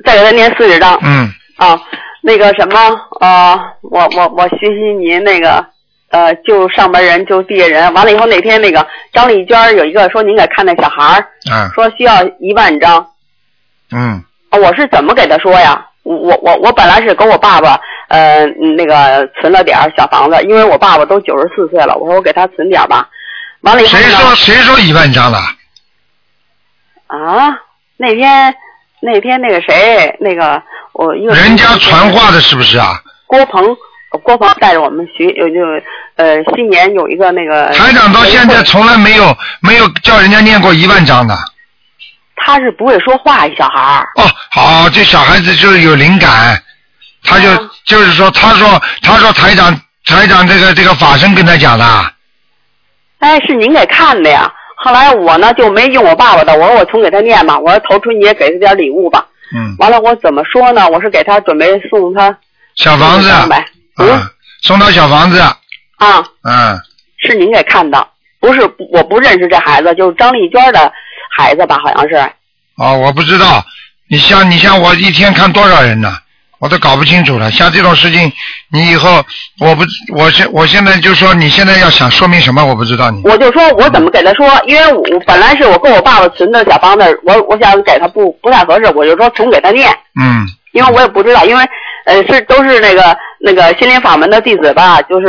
[0.03, 1.79] 再给他念四十张，嗯，啊，
[2.21, 2.79] 那个什么，
[3.19, 5.65] 呃，我我我学习您那个，
[6.09, 13.07] 呃，就上边人就地下人，完了以后那天那个张丽娟有一个说您给看那小孩儿，啊，说需要一万张，
[13.91, 15.87] 嗯，啊我是怎么给他说呀？
[16.03, 23.09] 我我我我本来是给我爸爸呃那个存了点儿小房子，因为我爸爸都九十四岁了，我说我给他存点儿吧。
[23.61, 24.35] 完了以后谁说？
[24.35, 25.39] 谁说一万张了？
[27.07, 27.57] 啊，
[27.95, 28.53] 那天
[29.05, 30.63] 那天那个谁那个
[30.93, 32.97] 我人家传话的是不是啊？
[33.27, 33.75] 郭鹏，
[34.23, 35.59] 郭鹏带着我们学有就
[36.15, 41.37] 呃新年有一个那个台长到现在从来没有没有叫人家念过一万张的。
[42.37, 46.61] 他是不会说话，一小孩儿哦，好，这小孩子就是有灵感，
[47.23, 49.73] 他就、啊就是说，他说他说台长
[50.05, 51.85] 台长这个这个法身跟他讲的，
[53.19, 54.53] 哎，是您给看的呀。
[54.83, 59.25] 后来我呢就没用我爸爸的，我说我重给他念吧，我说头春节给他点礼物吧。
[59.55, 60.89] 嗯，完了我怎么说呢？
[60.89, 62.37] 我是给他准备送他
[62.75, 63.47] 小房子，啊，
[64.61, 66.77] 送到小房子，啊，嗯，
[67.17, 68.05] 是您给看的，
[68.41, 70.91] 不是我不认识这孩子，就是张丽娟的
[71.37, 72.15] 孩子吧，好像是。
[72.75, 73.63] 哦，我不知道，
[74.09, 76.17] 你像你像我一天看多少人呢？
[76.63, 77.51] 我都搞不清楚了。
[77.51, 78.31] 像这种事情，
[78.71, 79.21] 你以后
[79.59, 79.83] 我不
[80.15, 83.21] 我现我现在就说你现在要想说明什么，我不知道你。
[83.25, 91.63] 我就说我怎么给他说，因为我本来是我跟我爸爸存的小房子，我我想给他不不太合适，我就说重给他念，嗯因为我也不知道，因为
[92.05, 95.27] 呃是都是那个那个心灵法门的弟子吧，就是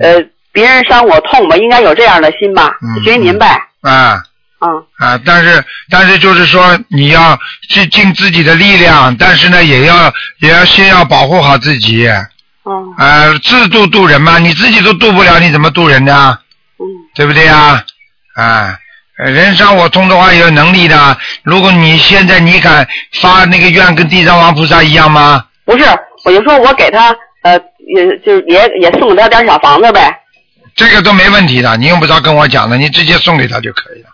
[0.00, 3.46] 呃别人伤我痛吧，应该有这样的心吧，嗯学您呗，
[3.80, 4.18] 啊
[4.64, 12.08] 啊啊，但是但是就是说你要尽尽自己的力量，但是呢也要也要先要保护好自己。
[12.62, 16.38] 哦啊，自度度人嘛，你自己都度不了，你怎么度人呢？
[16.78, 17.84] 嗯对不对呀？
[18.34, 18.76] 啊，
[19.18, 21.16] 呃人上我通的话也有能力的。
[21.42, 22.88] 如果你现在你敢
[23.20, 25.44] 发那个愿跟地藏王菩萨一样吗？
[25.66, 25.84] 不是，
[26.24, 27.52] 我就说我给他呃
[27.94, 30.10] 也就也也送给他点小房子呗，
[30.74, 34.08] 这个都没问题的，你用不着跟我讲的，你直接送给他就可以了，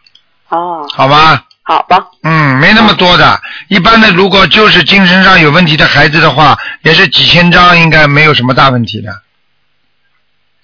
[0.51, 0.87] 哦。
[0.93, 1.45] 好吧？
[1.63, 3.41] 好吧，嗯，没那么多的。
[3.69, 9.13] 一般的，如果就是精神上有问题的孩子的话，也是几千张，应该没有什么大问题的。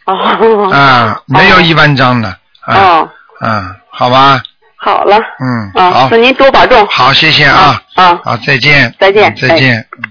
[0.07, 0.71] 哦。
[0.73, 2.29] 啊，没有一万张的。
[2.61, 3.09] 啊，哦。
[3.41, 4.43] 嗯，好吧，
[4.75, 5.17] 好了。
[5.39, 6.85] 嗯，啊好，那您多保重。
[6.89, 9.87] 好，谢谢啊，啊好，再见，再见嗯再见。
[9.99, 10.11] 嗯。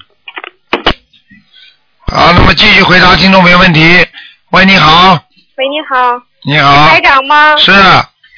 [2.08, 4.06] 好，那么继续回答听众朋友问题。
[4.52, 5.14] 喂，你好，
[5.58, 6.88] 喂，你好，你好。
[6.88, 7.58] 台，长吗？
[7.58, 7.74] 是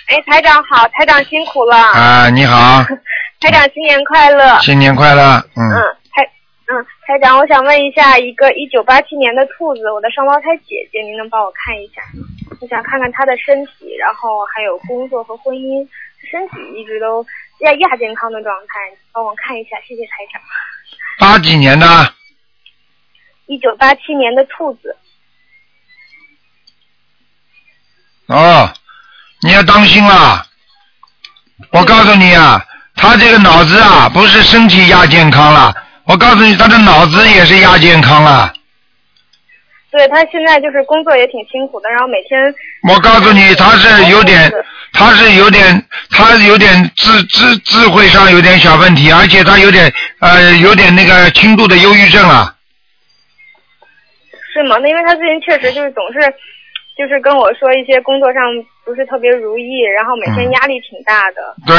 [0.08, 1.76] 哎，台长好，台长辛苦了。
[1.76, 2.82] 啊，你好，
[3.42, 4.58] 台长新年快乐。
[4.62, 5.76] 新年快乐，嗯，嗯，
[6.12, 6.24] 台
[6.68, 12.02] 嗯台长，我想问一下，一个一九八七年的兔子，我的双胞胎姐姐，您能帮我看一下？
[12.62, 15.86] 我想看看她的身体，然后还有工作和婚姻，
[16.32, 17.26] 身体一直都
[17.60, 18.80] 亚亚健康的状态，
[19.12, 20.42] 帮我看一下，谢谢台长。
[21.20, 21.86] 八几年的，
[23.48, 24.96] 一九八七年的兔子，
[28.28, 28.72] 哦，
[29.42, 30.44] 你要当心啦！
[31.72, 32.64] 我告诉你啊，
[32.96, 35.74] 他这个脑子啊，不是身体亚健康了，
[36.06, 38.54] 我告诉你，他的脑子也是亚健康了。
[39.90, 42.54] 对他现在就是工作也挺辛苦的，然后每天
[42.90, 44.52] 我告诉你，他是有点，
[44.94, 52.54] 他是有点，他有点智智智慧上有点小问题，而且他有点呃有点那个轻度的忧郁症啊。
[54.54, 54.78] 是吗？
[54.82, 56.20] 那因为他最近确实就是总是，
[56.98, 58.44] 就是跟我说一些工作上
[58.88, 61.54] 不是特别如意，然后每天嗯压力挺大的。
[61.66, 61.76] 对，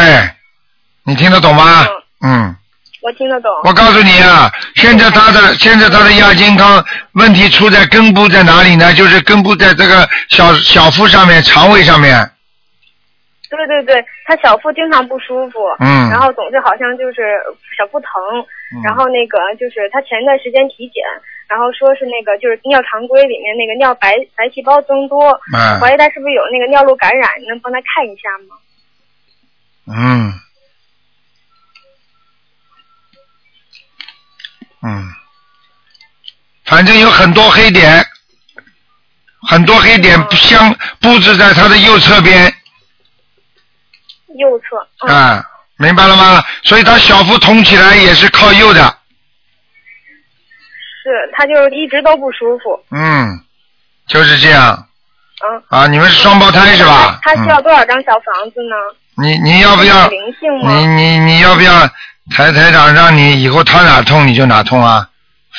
[1.05, 1.87] 你听得懂吗？
[2.23, 2.55] 嗯，
[3.01, 3.51] 我听得懂。
[3.65, 8.93] 我告诉你啊，现在他的现在他的亚健康问题出在根部在哪里呢？
[8.93, 12.31] 就是根部在这个小小腹上面、肠胃上面。
[13.49, 17.41] 对对对，他小腹经常不舒服，嗯然后总是好像就是
[17.79, 18.11] 小腹疼，
[18.77, 21.01] 嗯然后那个就是他前段时间体检，
[21.49, 25.81] 然后说是那个就是尿常规里面那个尿白白细胞增多，嗯。
[25.81, 28.57] 怀疑他是不是有那个尿路感染，你能帮他看一下吗？
[29.91, 30.33] 嗯，
[34.83, 35.09] 嗯，
[36.67, 38.05] 反正有很多黑点，
[39.49, 42.53] 很多黑点相布置在他的右侧边。
[44.37, 45.45] 右侧，嗯，啊，
[45.79, 46.45] 明白了吗？
[46.63, 48.98] 所以他小腹捅起来也是靠右的，
[51.09, 53.41] 是，他就一直都不舒服，嗯，
[54.07, 54.87] 就是这样
[55.43, 55.63] 嗯。
[55.69, 55.87] 啊。
[55.87, 57.19] 你们是双胞胎是吧？
[57.23, 58.77] 他他需要嗯，多少张小房子呢？
[59.17, 60.07] 你你要不要？
[60.09, 60.71] 灵性吗？
[60.71, 61.73] 你你你要不要
[62.37, 65.09] 台台长让你以后他哪痛你就哪痛啊？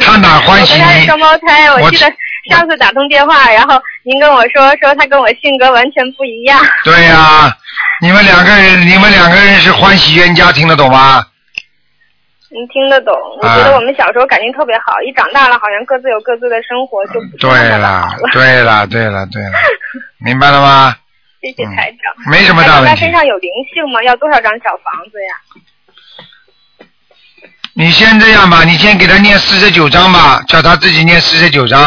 [0.00, 1.18] 他哪欢喜你双？
[1.20, 2.12] 胞胎，我我记得
[2.50, 6.60] 上次打通电话，然后您跟我说说他跟我性格完全不一样。
[6.84, 7.50] 对呀、
[8.02, 11.24] 你们两个人，你们两个人是欢喜冤家，听得懂吗？
[12.50, 13.14] 您听得懂？
[13.40, 19.50] 我啊觉得我们小时候感情特别好，一长大了好像各自有各自的生活，就不对了。，对了，对了，对了，
[20.24, 20.96] 明白了吗？
[21.40, 22.12] 谢谢台长。
[22.26, 23.12] 嗯没什么大问题他身。
[23.12, 24.02] 上有灵性吗？
[24.02, 26.86] 要多少张小房子呀？
[27.74, 31.84] 你先这样吧，你先给他念四十九章吧，叫他自己念四十九章，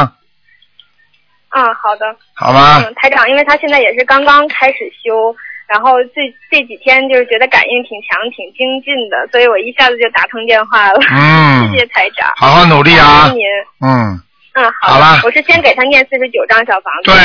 [1.50, 2.06] 啊，好的。
[2.34, 2.82] 好吧？
[2.86, 5.36] 嗯，台长，因为他现在也是刚刚开始修，
[5.72, 11.00] 然后这这几天就是觉得感应挺强、挺精进的，所以我一下子就打通电话了。
[11.10, 12.30] 嗯 谢谢台长。
[12.36, 13.36] 好好努力啊谢谢！
[13.36, 13.46] 您。
[13.80, 14.20] 嗯，
[14.56, 17.12] 嗯，好了我是先给他念四十九张小房子。
[17.12, 17.16] 对，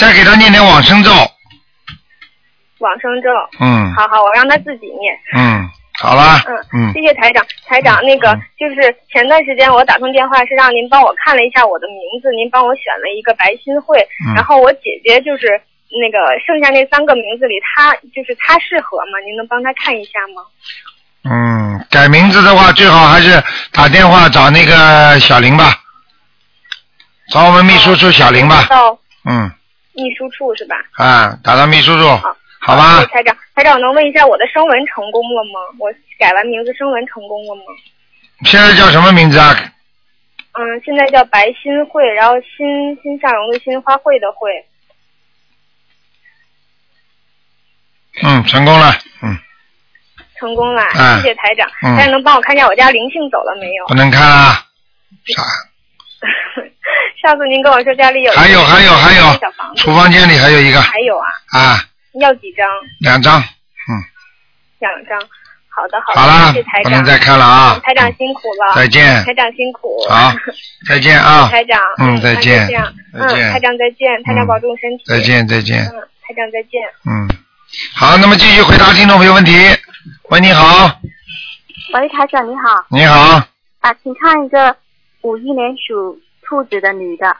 [0.00, 1.10] 再给他念点往生咒。
[2.78, 3.28] 往生咒。
[3.60, 5.12] 嗯好好，我让他自己念。
[5.36, 5.68] 嗯，
[6.00, 6.40] 好了。
[6.48, 7.44] 嗯嗯谢谢台长。
[7.68, 19.18] 台长，那个就是前段时间我打通电话是让您帮我看了一下我的名字，您帮我选了一个白新会，嗯然后我姐姐就是那个剩下那三个名字里，他就是他适合吗？
[19.26, 20.42] 您能帮他看一下吗？
[21.24, 25.74] 嗯，改名字的话，最好还是打电话找那个小林吧，
[27.30, 28.66] 找我们秘书处小林吧。
[28.70, 29.50] 到嗯，
[29.92, 30.76] 秘书处是吧？
[30.94, 33.04] 啊，打到秘书处，好好吧？
[33.06, 35.60] 台长，台长，能问一下我的声纹成功了吗？
[35.78, 37.62] 我改完名字声纹成功了吗？
[38.44, 39.54] 现在叫什么名字啊？
[40.52, 44.64] 嗯，现在叫白新慧，然后欣欣向荣的欣，花卉的卉。
[48.22, 48.92] 嗯，成功了。
[49.22, 49.38] 嗯，
[50.38, 51.66] 成功了，嗯谢谢台长。
[51.82, 53.94] 嗯但是能帮我看一下我家灵性走了没有不？
[53.94, 54.64] 能看啊。
[55.34, 55.42] 啥？
[57.22, 61.84] 上次您跟我说家里有还有还有还有小房，子，厨房间里还有一个还有啊，啊，
[62.20, 62.66] 要几张？
[63.00, 63.38] 两张。
[63.40, 63.92] 嗯
[64.78, 65.18] 两张。
[65.72, 66.84] 好的好的，好了谢谢台，长。
[66.84, 67.78] 不能再看了啊。
[67.84, 68.74] 台长辛苦了。
[68.74, 69.88] 再见台长辛苦。
[70.08, 70.32] 好，
[70.88, 71.48] 再见啊。
[71.52, 71.78] 台长。
[71.98, 72.60] 嗯再见。
[72.66, 75.04] 再见嗯，台长再见，台长嗯保重身体。
[75.06, 75.20] 再。
[75.20, 75.84] 见再见。
[75.84, 75.92] 嗯，
[76.26, 76.80] 台长再见。
[77.06, 77.28] 嗯，
[77.94, 79.52] 好，那么继续回答听众朋友问题。
[80.30, 81.00] 喂，你好，
[81.94, 83.14] 喂，台长你好你好，
[83.80, 84.76] 啊，请看一个
[85.22, 87.36] 五一年属兔子的女的，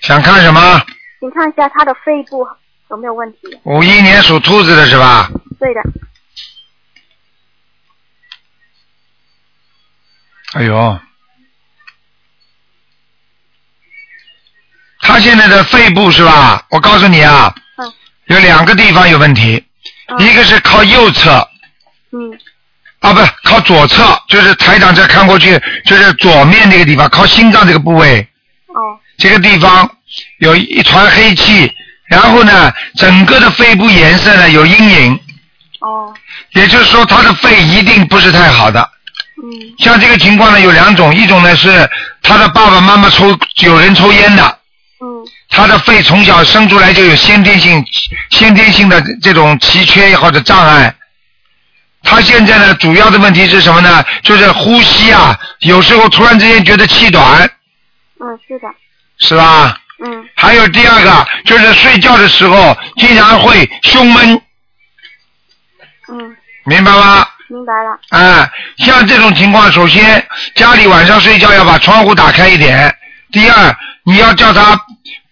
[0.00, 0.84] 想看什么？
[1.20, 2.46] 请看一下她的肺部
[2.90, 3.38] 有没有问题？
[3.64, 5.30] 五一年属兔子的是吧？
[5.58, 5.80] 对的，
[10.54, 10.98] 哎呦，
[15.00, 16.66] 他现在的肺部是吧？
[16.70, 17.62] 我告诉你啊，嗯
[18.28, 19.62] 有两个地方有问题，
[20.06, 20.26] 嗯。
[20.26, 21.48] 一个是靠右侧，
[22.12, 22.38] 嗯。
[23.00, 28.26] 啊，不，靠左侧，就是台长这看过去，就是左面这个地方，靠心脏这个部位，
[28.66, 28.98] 哦。
[29.18, 29.88] 这个地方
[30.38, 31.72] 有一团黑气，
[32.06, 35.20] 然后呢，整个的肺部颜色呢有阴影，
[35.80, 36.12] 哦。
[36.54, 38.80] 也就是说他的肺一定不是太好的。
[39.42, 39.74] 嗯。
[39.78, 41.88] 像这个情况呢，有两种，一种呢是
[42.20, 44.57] 他的爸爸妈妈抽有人抽烟的，嗯
[45.58, 47.84] 他的肺从小生出来就有先天性、
[48.30, 50.94] 先天性的这种奇缺或者障碍。
[52.04, 54.04] 他现在呢，主要的问题是什么呢？
[54.22, 57.42] 就是呼吸啊，有时候突然之间觉得气短，
[58.20, 58.68] 嗯是的
[59.18, 59.76] 是吧？
[60.04, 64.40] 嗯还有第二个就是睡觉的时候经常会胸闷，
[66.12, 67.26] 嗯明白吗？
[67.48, 72.94] 明白了啊，像这种情况，首先家里晚上睡觉要把窗户打开一点。
[73.32, 74.80] 第二，你要叫他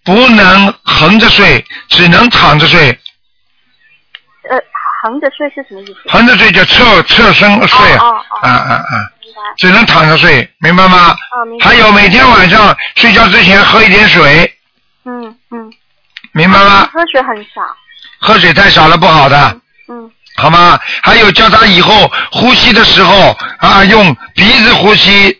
[0.07, 2.97] 不能横着睡，只能躺着睡。
[4.49, 4.57] 呃
[5.03, 6.09] 横着睡是什么意思？
[6.09, 8.07] 横着睡叫侧侧身睡啊，
[8.41, 8.83] 啊啊
[9.57, 11.09] 只能躺着睡，明白吗？
[11.35, 14.49] 哦明白还有每天晚上睡觉之前喝一点水，
[15.03, 15.69] 嗯嗯
[16.31, 16.89] 明白吗？
[16.93, 17.61] 喝水很少
[18.21, 20.79] 喝水太少了不好的，嗯好吗？
[21.03, 25.37] 还有叫他以后呼吸的时候啊，用鼻子呼吸，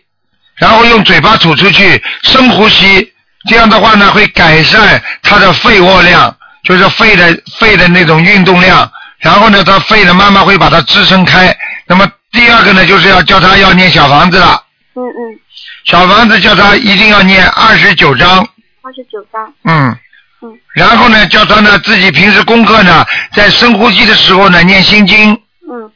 [0.56, 3.14] 然后用嘴巴吐出去，深呼吸。
[3.48, 8.90] 这样的话呢，会改善他的肺活量，就是肺的肺的那种运动量。
[9.18, 11.56] 然后呢，他肺呢慢慢会把它支撑开。
[11.86, 14.62] 那么第二个呢，就是要叫他要念小房子了。
[14.94, 15.40] 嗯嗯
[15.84, 18.38] 小房子叫他一定要念二十九章，
[18.82, 19.96] 二十九章嗯。
[20.42, 25.32] 嗯然后呢，叫他呢自己平时功课呢，在深呼吸的时候呢念心经，
[25.68, 25.90] 嗯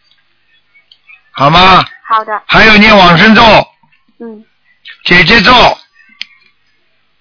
[1.30, 1.84] 好吗？
[2.08, 3.42] 好的还有念往生咒、
[4.18, 4.44] 嗯
[5.04, 5.52] 姐姐咒。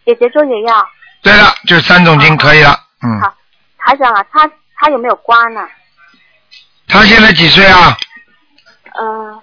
[0.06, 0.90] 姐姐咒也要
[1.22, 2.80] 对了，就三种经可以了。
[3.04, 3.36] 嗯，好
[3.78, 5.68] 台长啊他他有没有关呢？
[6.88, 7.98] 他现在几岁啊？
[9.00, 9.42] 嗯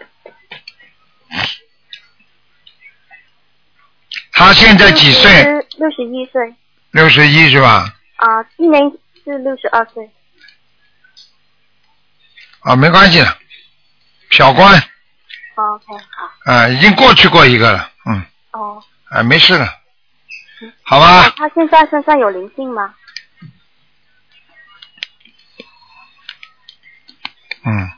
[4.33, 5.45] 他现在几岁？
[5.79, 6.55] 六十一岁
[6.93, 7.93] 六十一是吧？
[8.17, 8.83] 啊今年
[9.25, 10.11] 是六十二岁
[12.61, 13.37] 啊，没关系的，
[14.31, 14.79] 小关，
[15.57, 15.87] 哦 OK
[16.45, 19.73] 好啊，已经过去过一个了，嗯，哦啊，没事了，
[20.83, 21.33] 好吧？
[21.37, 22.95] 他现在身上有灵性吗？
[27.65, 27.91] 嗯，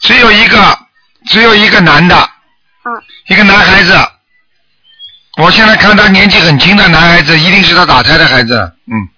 [0.00, 0.78] 只有一个，
[1.26, 2.16] 只有一个男的，
[2.84, 3.02] 嗯。
[3.28, 3.94] 一个男孩子。
[5.38, 8.54] 我现在看他年纪很轻的男孩子，一定是他打胎的孩子。
[8.86, 9.08] 嗯，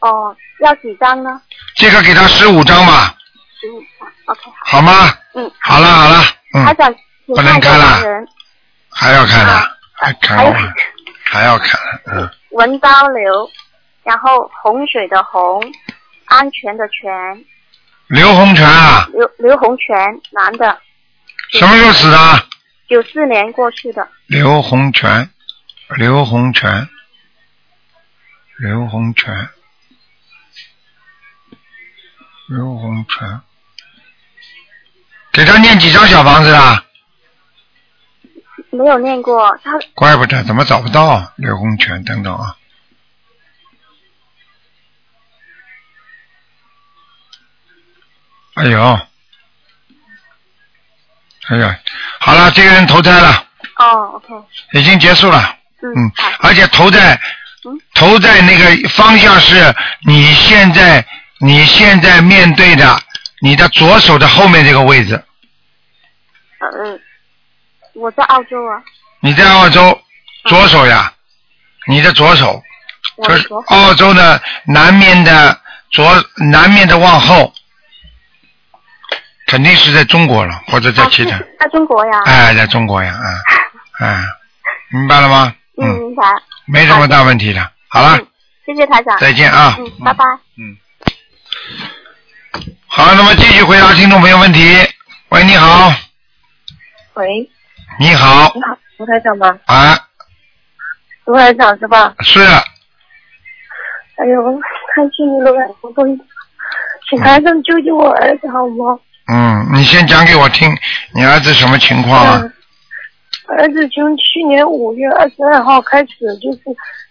[0.00, 1.40] 哦要几张呢？
[1.74, 3.14] 这个给他十五张吧，
[3.60, 4.78] 十五张 OK 好。
[4.78, 5.12] 好吗？
[5.34, 5.50] 嗯。
[5.60, 6.92] 好了好了，嗯，还想
[7.26, 8.26] 不能看一个看了
[8.90, 10.74] 还要看呢啊，还看还有完，
[11.30, 13.50] 还要看，嗯，文刀流，
[14.02, 15.60] 然后洪水的洪，
[16.24, 17.44] 安全的全，
[18.06, 19.94] 刘洪全啊，刘刘洪全，
[20.30, 20.80] 男的，
[21.52, 22.46] 什么时候死的？
[22.88, 25.28] 九四年过去的，刘洪全，
[25.98, 26.88] 刘洪全，
[28.58, 29.50] 刘洪全，
[32.48, 33.40] 刘洪全，
[35.32, 36.82] 给他念几张小房子啊？
[38.70, 42.04] 没有念过，他怪不得，怎么找不到刘洪全？
[42.04, 42.56] 等等啊。
[48.54, 49.00] 哎呦，
[51.48, 51.78] 哎呀，
[52.18, 54.34] 好了，这个人投胎了，哦，OK，
[54.72, 55.56] 已经结束了。
[55.80, 57.14] 嗯而且投在
[57.64, 59.72] 嗯投在那个方向是
[60.04, 61.06] 你现在
[61.38, 63.00] 你现在面对的
[63.40, 65.24] 你的左手的后面这个位置。
[66.58, 67.00] 嗯，
[67.98, 68.82] 我在澳洲啊，
[69.20, 70.00] 你在澳洲
[70.44, 71.12] 左手呀，
[71.86, 72.62] 你的左手，
[73.24, 76.06] 就是澳洲的南面的左
[76.36, 77.52] 南面的往后，
[79.46, 84.24] 肯定是在中国了，或者在啊其他，是在中国呀，哎，在中国呀，啊，啊，
[84.92, 85.54] 明白了吗？
[85.80, 86.24] 嗯，嗯，明白，
[86.66, 87.70] 没什么大问题的。
[87.88, 88.26] 好了嗯，
[88.66, 89.76] 谢谢台长，再见啊。
[89.78, 90.24] 嗯，拜拜。
[90.56, 90.76] 嗯。
[92.86, 94.76] 好，那么继续回答听众朋友问题。
[95.30, 95.92] 喂，你好，
[97.14, 97.50] 喂，
[97.96, 99.58] 你好，你好，卢台长吗？
[99.66, 99.98] 啊，
[101.24, 102.14] 卢台长是吧？
[102.20, 102.40] 是，
[104.16, 104.60] 哎呦，
[104.94, 106.20] 太幸运了，我终于，
[107.08, 108.98] 请台长救救我儿子好吗？
[109.32, 110.68] 嗯，你先讲给我听，
[111.14, 112.40] 你儿子什么情况啊？
[112.42, 112.52] 嗯，
[113.56, 116.60] 儿子从去年五月二十二号开始，就是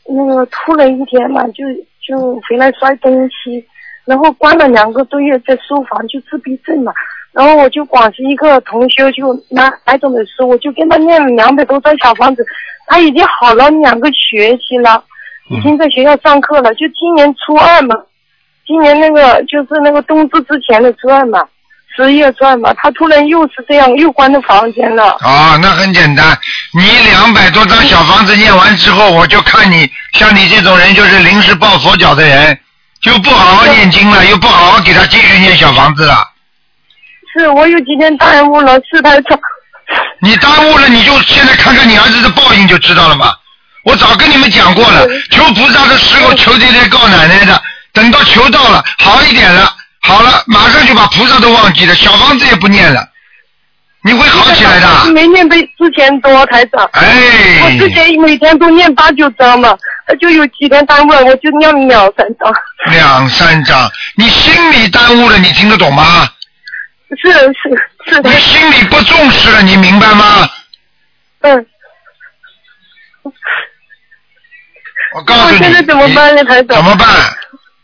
[0.10, 1.64] 那个吐了一天嘛，就
[2.08, 3.66] 就回来摔东西，
[4.06, 6.94] 然后关了两个多月在书房就自闭症嘛，
[7.34, 12.46] 然后我就广西一个同修就拿台长的书，我就跟他念了两百多张小房子，
[12.88, 15.04] 他已经好了两个学期了，
[15.50, 17.96] 已经在学校上课了，就今年初二嘛，
[18.66, 21.40] 今年那个就是那个冬至之前的初二嘛，
[21.96, 25.18] 十月份嘛，他突然又是这样，又关了房间了。
[25.20, 26.36] 啊，那很简单，
[26.74, 32.60] 你两百多张小房子念完之后，我就看你像你这种人，就是临时抱佛脚的人，
[33.02, 36.16] 就不好好念经了，又不好好给他继续念小房子了。
[37.38, 39.38] 是我有几天耽误了，是台长。
[40.22, 43.32] 你耽误了，你就现在看看你儿子的报应就知道了嘛。
[43.84, 47.62] 我早跟你们讲过了，求菩萨的时候求爹爹告奶奶的，
[47.94, 49.72] 等到求到了好一点了，
[50.02, 53.08] 好了，马上就把菩萨都忘记了，小房子也不念了，
[54.04, 55.12] 你会好起来的。
[55.12, 56.90] 没念比之前多，台长。
[56.94, 57.04] 哎。
[57.64, 59.74] 我之前每天都念八九章嘛，
[60.20, 62.54] 就有几天耽误了，我就念两三章。
[62.92, 66.28] 两三章，你心里耽误了，你听得懂吗？
[67.16, 68.22] 是是是。
[68.22, 70.50] 你心里不重视了，你明白吗？
[71.42, 71.66] 嗯。
[75.16, 76.78] 我告诉你，现在怎么办呢，台长？
[76.78, 77.08] 怎么办？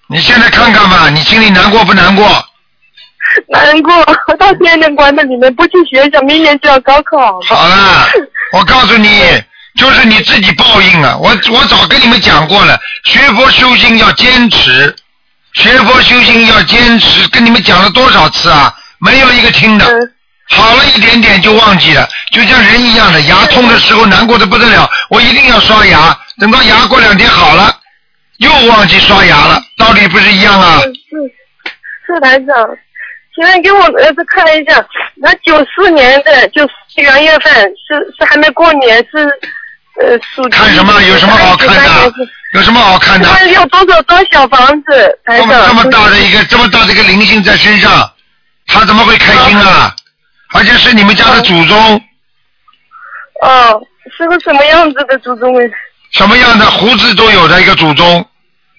[0.08, 2.28] 你现在看看吧，你心里难过不难过？
[3.48, 3.96] 难过，
[4.28, 7.40] 我到天天关在里面，不去学校，明年就要高考。
[7.48, 8.08] 好了，
[8.52, 9.42] 我告诉你，
[9.76, 11.18] 就是你自己报应啊。
[11.18, 14.96] 我我早跟你们讲过了，学佛修心要坚持，
[15.54, 18.76] 学佛修心要坚持，跟你们讲了多少次啊？
[19.04, 19.86] 没有一个听的。
[20.50, 27.74] 好了一点点就忘记了，就像人一样的，牙痛的时候难过的不得了，我一定要刷牙，等到牙过两天好了，
[28.38, 30.82] 又忘记刷牙了，道理不是一样啊？
[30.82, 30.92] 是
[32.06, 32.68] 是台长，
[33.34, 34.86] 请问给我儿子看一下，
[35.24, 39.26] 他九四年的，就元月份是是还没过年，是
[40.02, 40.58] 呃属鸡。
[40.58, 41.02] 看什么？
[41.04, 42.14] 有什么好看的？
[42.54, 43.30] 有什么好看的？
[43.30, 45.18] 看有多少张小房子？
[45.26, 45.48] 台长。
[45.48, 48.12] 这么这么大的一个这么大的一个灵性在身上，
[48.74, 49.96] 他怎么会开心啊？
[50.56, 52.02] 而且是你们家的祖宗。
[53.42, 53.82] 哦，
[54.16, 55.52] 是个什么样子的祖宗？
[56.12, 58.30] 什么样的胡子都有的一个祖宗，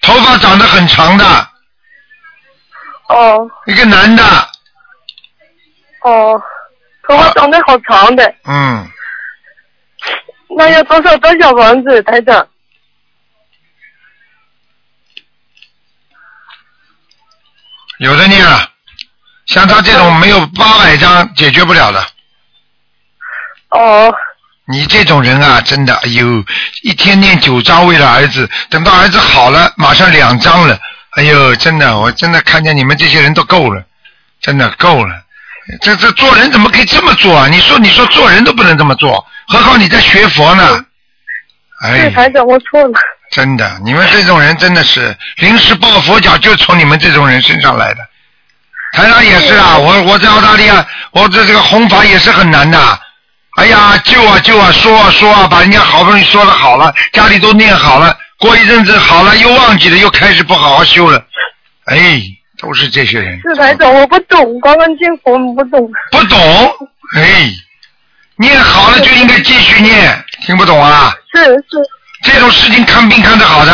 [0.03, 1.25] 头发长得很长的。
[3.09, 3.51] 哦。
[3.67, 4.23] 一个男的。
[6.03, 6.41] 哦，
[7.09, 8.35] 头发长得好长的。
[8.45, 8.89] 嗯。
[10.57, 12.47] 那要多少张小房子，台长？
[17.99, 18.74] 有的念了。
[19.47, 22.07] 像他这种没有八百张解决不了的。
[23.71, 24.15] 哦。
[24.67, 26.43] 你这种人啊，真的，哎呦，
[26.85, 30.81] 一天念九章为了儿子，等到儿子好了，马上两张了，
[31.17, 33.85] 哎呦，真的，我真的看见你们这些人都够了，
[34.41, 35.15] 真的够了。
[35.83, 37.47] 这这做人怎么可以这么做啊？
[37.47, 40.83] 你说你说做人都不能这么做，何况你在学佛呢？
[41.83, 42.09] 哎。
[42.11, 42.99] 台长，我错了。
[43.33, 48.01] 真的，你们这种人真的是临时抱佛脚，就从你们这种人身上来的。
[48.95, 52.79] 台长也是啊，我我在澳大利亚，我这这个弘法也是很难的。
[53.57, 61.25] 哎呀，救啊救啊，说啊说啊，把人家好不容易说的好了，家里都念好了，过一阵子好了又忘记了，又开始不好好修了。
[61.87, 62.23] 哎，
[62.59, 63.41] 都是这些人。
[63.43, 65.91] 是台长，我不懂，刚刚进佛不懂。
[66.13, 66.39] 不懂，
[67.17, 67.51] 哎，
[68.37, 71.13] 念好了就应该继续念，听不懂啊？
[71.35, 71.79] 是是。
[72.23, 73.73] 这种事情看病看得好的。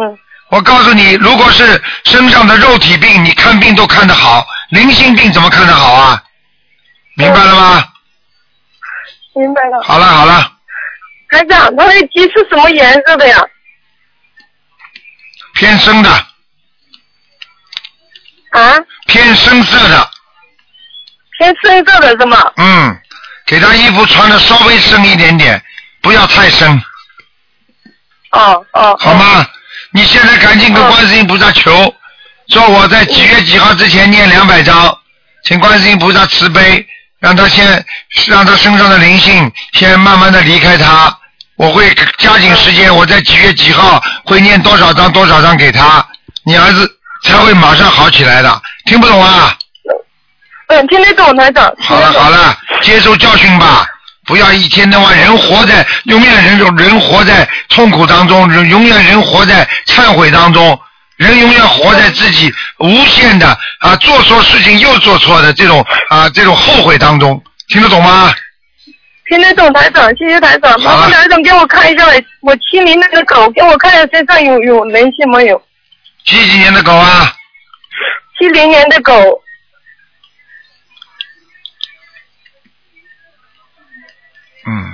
[0.00, 0.18] 嗯。
[0.48, 6.22] 我告诉你，如果是身上的肉体病，你看病都看得好，灵性病怎么看得好啊？
[7.14, 7.88] 明白了吗？
[9.34, 9.82] 明白了。
[9.82, 10.52] 好了好了。
[11.30, 13.42] 台长，他的鸡是什么颜色的呀？
[15.54, 16.10] 偏深的。
[18.50, 18.76] 啊？
[19.06, 20.10] 偏深色的。
[21.38, 22.38] 偏深色的是吗？
[22.56, 23.00] 嗯，
[23.44, 25.60] 给他衣服穿的稍微深一点点，
[26.00, 26.80] 不要太深。
[28.30, 28.96] 哦哦。
[29.00, 29.46] 好吗？
[29.96, 31.72] 你现在赶紧跟观世音菩萨求，
[32.48, 34.94] 说我在几月几号之前念两百章，
[35.44, 36.86] 请观世音菩萨慈悲，
[37.18, 37.82] 让他先
[38.26, 41.18] 让他身上的灵性先慢慢的离开他，
[41.56, 46.06] 我会加紧时间，我在几月几号会念多少张多少张给他，
[46.44, 46.86] 你儿子
[47.22, 49.56] 才会马上好起来的，听不懂啊？
[50.66, 51.74] 嗯，听得懂台长。
[51.78, 53.86] 好了好了，接受教训吧。
[54.26, 60.78] 不要一天到晚人活在永远人人活在痛苦当中，人永远人活在忏悔当中，
[61.16, 63.46] 人永远活在自己无限的
[63.78, 68.34] 啊做错事情又做错的这种啊这种后悔当中，听得懂吗？
[69.28, 70.80] 听得懂台长，谢谢台长。
[70.82, 72.04] 麻烦台长给我看一下，
[72.42, 75.60] 我七零那个狗，给我看一下身上有有灵性没有？
[76.24, 77.32] 几几年的狗啊？
[78.38, 79.12] 七零年的狗。
[84.66, 84.92] 嗯，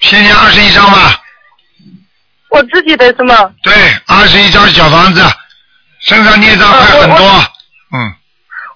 [0.00, 1.22] 先念二十一张吧。
[2.50, 3.50] 我自己的是吗？
[3.62, 3.72] 对，
[4.06, 5.22] 二十一张小房子，
[6.00, 7.26] 身上孽障还很多。
[7.92, 8.14] 嗯。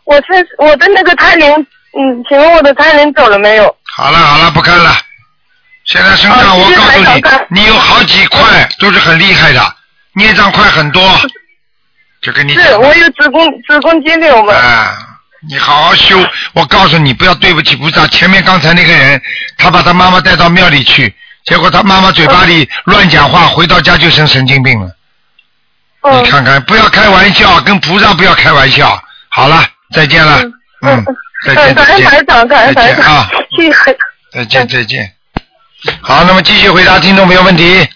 [0.04, 1.50] 我是我的那个胎灵，
[1.98, 3.76] 嗯，请问我的胎灵走了没有？
[3.84, 4.94] 好了好了，不看了。
[5.86, 9.76] 现在身上我告诉你，你有好几块都是很厉害的，
[10.12, 11.02] 孽障快很多，
[12.20, 14.54] 就跟你是我有子宫子宫肌瘤嘛。
[14.54, 15.13] 啊，
[15.48, 16.18] 你好好修。
[16.52, 18.06] 我告诉你，不要对不起菩萨。
[18.08, 19.20] 前面刚才那个人，
[19.58, 21.14] 他把他妈妈带到庙里去，
[21.44, 24.86] 结果他妈妈嘴巴里乱讲话，回到家就成神经病了。
[24.86, 29.02] 嗯你看看，不要开玩笑，跟菩萨不要开玩笑。
[29.30, 30.42] 好了，再见了。
[30.82, 31.04] 嗯，
[31.46, 32.10] 再见，再见，
[32.74, 33.30] 再见啊。
[34.30, 35.12] 再见，再见。
[36.02, 37.88] 好，那么继续回答听众朋友问题。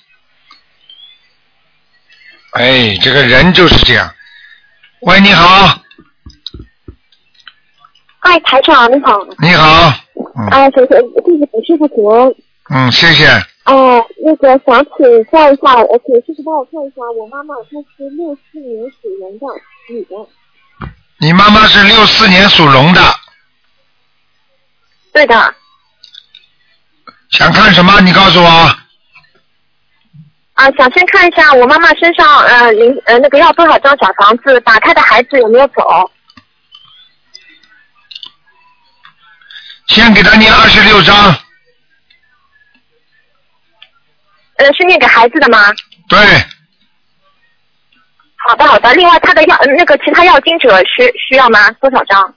[2.52, 4.10] 哎，这个人就是这样。
[5.00, 5.78] 喂，你好，
[8.20, 9.24] 嗨，台长你好。
[9.38, 9.92] 你好，
[10.36, 12.32] 嗯啊，首先谢谢给师傅请安。
[12.70, 13.26] 嗯，谢谢。
[13.64, 19.46] 哦，那个想请教一下，呃，请叔叔帮我看一下，我妈妈她是六四年属龙的
[19.90, 20.16] 女的。
[21.18, 23.00] 你妈妈是六四年属龙的，
[25.12, 25.54] 对的。
[27.30, 28.00] 想看什么？
[28.00, 28.48] 你告诉我。
[30.54, 36.10] 啊，想先看一下我妈妈身上呃零呃那个要多少张小房子，打开的孩子有没有走？
[39.88, 41.16] 先给他念二十六章，
[44.56, 45.58] 呃，是念给孩子的吗？
[46.08, 46.18] 对，
[48.36, 48.94] 好的好的。
[48.94, 51.70] 另外，他的药呃那个其他药经者需需要吗？
[51.72, 52.34] 多少张？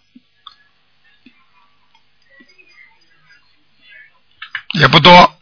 [4.80, 5.38] 也不多。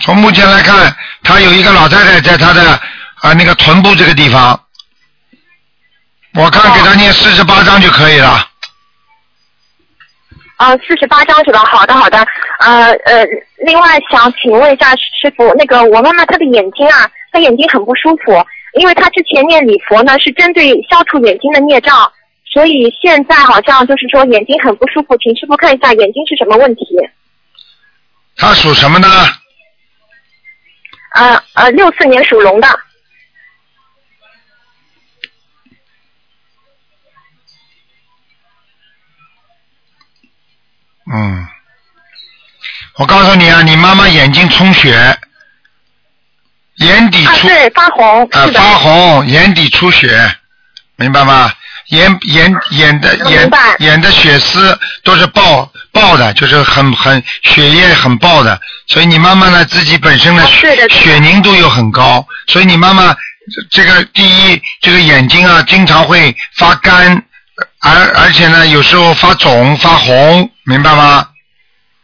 [0.00, 2.72] 从目前来看，他有一个老太太在他的
[3.16, 4.58] 啊那个臀部这个地方，
[6.32, 8.50] 我看给他念四十八章就可以了。
[10.56, 11.58] 呃，四十八张是吧？
[11.60, 12.18] 好的，好的。
[12.60, 13.26] 呃呃，
[13.58, 18.32] 另外想请问一下师傅，那个我妈妈她的眼睛啊，她眼睛很不舒服，
[18.74, 22.10] 因为她之前念礼佛呢是针对消除眼睛的孽障，
[22.44, 26.86] 所以现在好像就是说眼睛很不舒服，请师傅看一下眼睛是什么问题？
[28.36, 29.08] 她属什么呢？
[31.16, 32.68] 呃呃，六四年属龙的。
[41.12, 41.46] 嗯，
[42.96, 45.18] 我告诉你啊，你妈妈眼睛充血，
[46.76, 48.46] 眼底啊，出对，发红，呃。
[48.52, 50.34] 发红，眼底出血，
[50.96, 51.52] 明白吗？
[51.88, 63.14] 眼眼眼的眼眼的血丝都是爆爆的，就是很很血液很爆的，所以你妈妈呢自己本身呢啊血对的对的血凝度又很高，所以你妈妈
[63.70, 67.22] 这这个第一这个眼睛啊经常会发干，
[67.80, 71.28] 而而且呢有时候发肿发红，明白吗？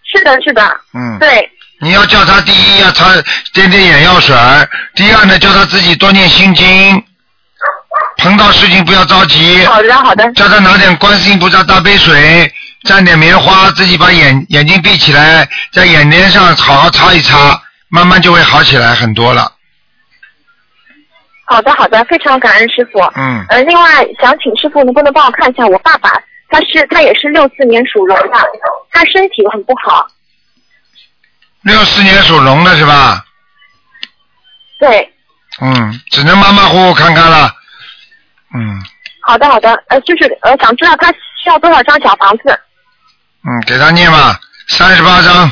[0.05, 0.62] 是的，是的，
[0.94, 1.18] 嗯。
[1.18, 3.07] 对，你要叫他第一要擦
[3.53, 4.36] 点点眼药水，
[4.94, 7.03] 第二呢叫他自己多念心经，
[8.18, 12.53] 碰到事情不要着急，好的，好的，叫他拿点观世音菩萨大杯水，
[12.88, 19.51] 蘸点棉花，自己把眼眼睛闭起来，在眼帘上好好擦一擦，慢慢就会好起来很多了。
[21.51, 23.01] 好的，好的，非常感恩师傅。
[23.16, 26.11] 嗯，呃，另外想请师傅能不能帮我看一下我爸爸，
[26.48, 28.38] 他是他也是六四年属龙的，
[28.92, 30.07] 他身体很不好。
[31.62, 33.24] 六四年属龙的是吧？
[34.78, 35.12] 对，
[35.61, 37.53] 嗯，只能马马虎虎看看了。
[38.55, 38.80] 嗯
[39.22, 41.11] 好的好的，呃，就是呃想知道他
[41.42, 42.59] 需要多少张小房子？
[43.44, 44.38] 嗯，给他念吧，
[44.68, 45.51] 三十八章。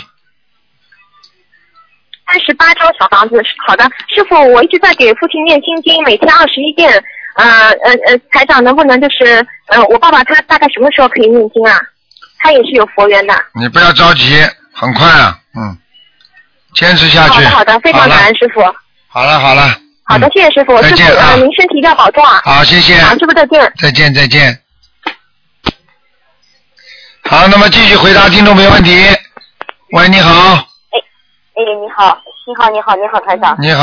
[2.29, 3.43] 三十八张小房子。
[3.67, 7.03] 好的，师傅，我一直在给父亲念心经，每天二十一遍。
[7.35, 11.79] 呃呃呃，台长能不能就是呃，我爸爸他大概什么时候可以念经啊？
[12.41, 13.35] 他也是有佛缘的。
[13.55, 15.79] 你不要着急，很快啊，嗯，
[16.75, 17.35] 坚持下去。
[17.35, 18.61] 好的好的，非常感恩师傅。
[19.07, 19.69] 好了好了。
[20.03, 20.77] 好的，嗯谢谢师傅。
[20.83, 22.41] 师傅，呃，您身体一定要保重啊。
[22.45, 22.97] 好，谢谢。
[23.03, 23.73] 好，师傅再见。
[23.79, 24.59] 再见再见。
[27.23, 28.91] 好，那么继续回答听众朋友问题。
[29.93, 30.68] 喂，你好，
[31.59, 33.57] 哎，你好，你好，你好，你好，台长。
[33.59, 33.83] 你好，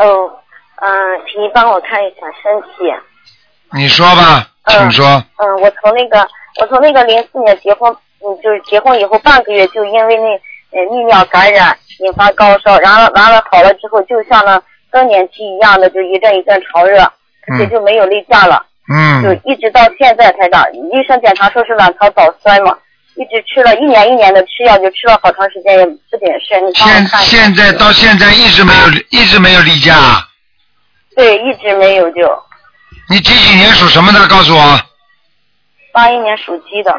[0.00, 0.32] 哦，
[0.76, 0.88] 嗯，
[1.30, 2.90] 请你帮我看一下身体。
[3.74, 5.04] 你说吧，请说。
[5.36, 6.26] 嗯，我从那个，
[6.58, 7.94] 我从那个零四年结婚，
[8.24, 10.30] 嗯，就是结婚以后半个月就因为那
[10.78, 14.58] 呃泌尿感染引发高烧，然后完了好了之后，就像那
[14.90, 18.64] 更年期一样的，就一阵一阵潮热，而且就没有例假了。
[18.90, 22.74] 嗯就嗯，一直到现在，台长，医生检查说是卵巢早衰嘛，
[23.18, 26.60] 一直吃了一年一年的吃药，就吃了好长时间也不点事。
[26.60, 29.92] 你现现在到现在一直没有一直没有例假，
[31.16, 32.20] 对，一直没有就
[33.10, 34.24] 你几几年属什么的？
[34.28, 34.80] 告诉我。
[35.92, 36.94] 八一年属鸡的。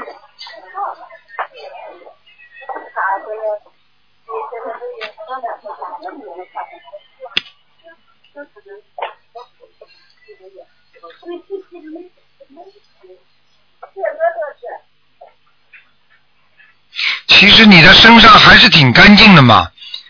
[17.28, 19.68] 其实你的身上还是挺干净的嘛，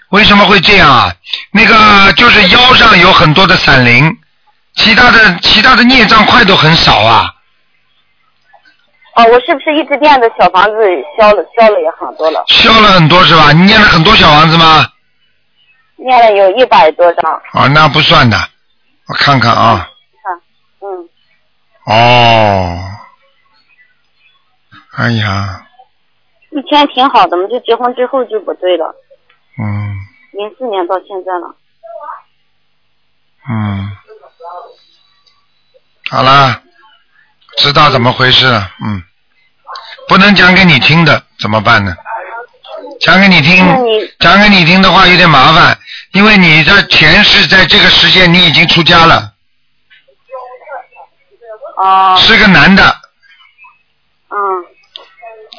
[0.10, 1.14] 为什么会这样啊？
[1.52, 4.12] 那个就是腰上有很多的散灵，
[4.76, 7.34] 其他的其他的孽障块都很少啊。
[9.16, 10.72] 哦，我是不是一直念的小房子
[11.18, 12.44] 消了消了也很多了？
[12.48, 13.52] 消了很多是吧？
[13.52, 14.88] 你念了很多小房子吗？
[15.98, 17.32] 念了有一百多张。
[17.52, 18.38] 啊，那不算的，
[19.08, 19.90] 我看看啊。
[20.24, 21.10] 看，嗯，
[21.86, 22.80] 哦，
[24.96, 25.66] 哎呀，
[26.52, 28.96] 以前挺好的嘛，就结婚之后就不对了。
[29.58, 29.96] 嗯
[30.32, 31.56] 零四年到现在了。
[33.50, 33.92] 嗯，
[36.10, 36.62] 好啦，
[37.58, 39.04] 知道怎么回事了，嗯，
[40.08, 41.96] 不能讲给你听的，怎么办呢？
[43.02, 43.66] 讲给你听，
[44.20, 45.78] 讲给你听的话有点麻烦，
[46.14, 49.34] 因为你的前世在这个时间你已经出家了，
[51.78, 52.16] 哦。
[52.18, 52.84] 是个男的，
[54.30, 54.38] 嗯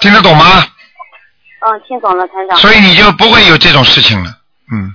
[0.00, 0.64] 听得懂吗？
[1.60, 2.58] 嗯，听懂了，台长。
[2.58, 4.30] 所以你就不会有这种事情了，
[4.72, 4.94] 嗯，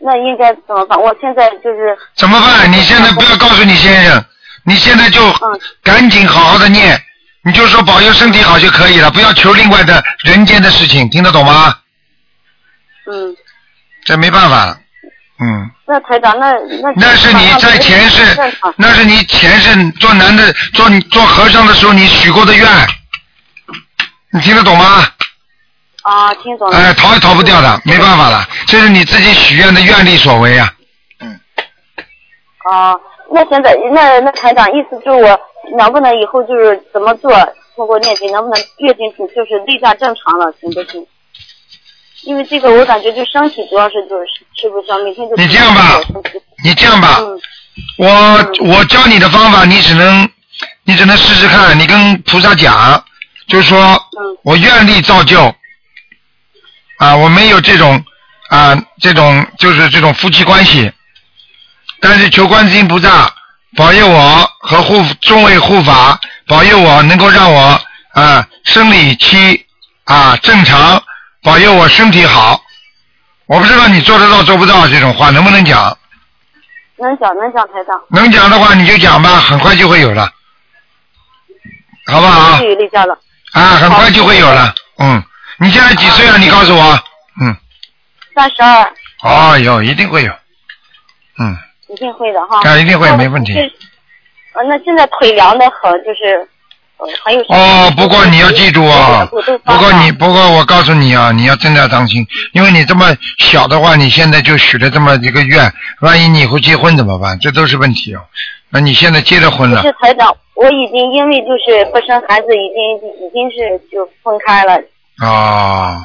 [0.00, 0.98] 那应该怎么办？
[1.00, 1.96] 我现在就是。
[2.14, 2.70] 怎么办？
[2.72, 4.24] 你现在不要告诉你先生，
[4.64, 5.20] 你现在就
[5.82, 7.00] 赶紧好好的念，
[7.44, 11.74] 你就说保佑身体好就可以了，不要求另外的人间的事情，听得懂吗？
[13.10, 13.36] 嗯，
[14.04, 14.78] 这没办法了，
[15.40, 16.52] 嗯，那台长，那
[16.82, 18.22] 那那是你在前世，
[18.76, 22.66] 那是你前世做男的做做和尚的时候你许过的愿，
[24.32, 25.04] 你听得懂吗？
[26.02, 26.76] 啊，听懂了。
[26.76, 30.72] 哎，逃也逃不掉的，没办法了，这是你自己许愿的愿力所为啊。
[31.20, 31.40] 嗯
[32.70, 32.94] 啊，
[33.32, 35.40] 那现在那那台长意思就是我
[35.76, 37.30] 能不能以后就是怎么做？
[37.76, 41.06] 通过念经能不能月经就是例假正常了，行不行？
[42.24, 44.24] 因为这个我感觉就身体主要是就是
[44.56, 46.00] 吃不消，每天就你这样吧，
[46.64, 47.40] 你这样吧，嗯
[47.98, 48.08] 我
[48.66, 50.28] 我教你的方法，你只能
[50.82, 53.04] 你只能试试看，你跟菩萨讲，
[53.48, 53.78] 就是说
[54.18, 55.54] 嗯我愿力造就
[56.98, 58.04] 啊，我没有这种
[58.48, 60.92] 啊这种就是这种夫妻关系，
[62.00, 63.32] 但是求观世音菩萨
[63.76, 67.80] 保佑我和护众位护法保佑我能够让我
[68.12, 69.64] 啊生理期
[70.04, 71.02] 啊正常，
[71.42, 72.60] 保佑我身体好。
[73.46, 75.96] 我不知道你做得到做不到这种话，能不能讲？
[76.98, 77.98] 能讲能讲台长。
[78.10, 80.30] 能讲的话你就讲吧，很快就会有了，
[82.12, 82.58] 好不好？
[82.58, 83.18] 至于例假了。
[83.52, 84.74] 啊，很快就会有了。
[84.98, 85.22] 嗯，
[85.58, 86.38] 你现在几岁了？
[86.38, 87.02] 你告诉我。
[87.40, 87.56] 嗯，
[88.34, 88.92] 三十二，
[89.22, 90.32] 哦有，一定会有。
[91.38, 91.56] 嗯，
[91.88, 92.60] 一定会的哈。
[92.68, 93.60] 啊一定会没问题这
[94.54, 96.48] 呃，那现在腿凉的很，就是
[96.98, 103.06] 有哦，不过你要记住啊，不过你不过我告诉你啊，你要真的要当心，因为你这么
[103.38, 107.38] 小的话，你现在就许了这么一个愿，万一你以后结婚怎么办？
[107.38, 108.20] 这都是问题哦。
[108.70, 114.76] 那你现在结了婚了是，台长，我已经因为就是不生孩子，已经已经是就分开了。
[115.22, 115.96] 哦，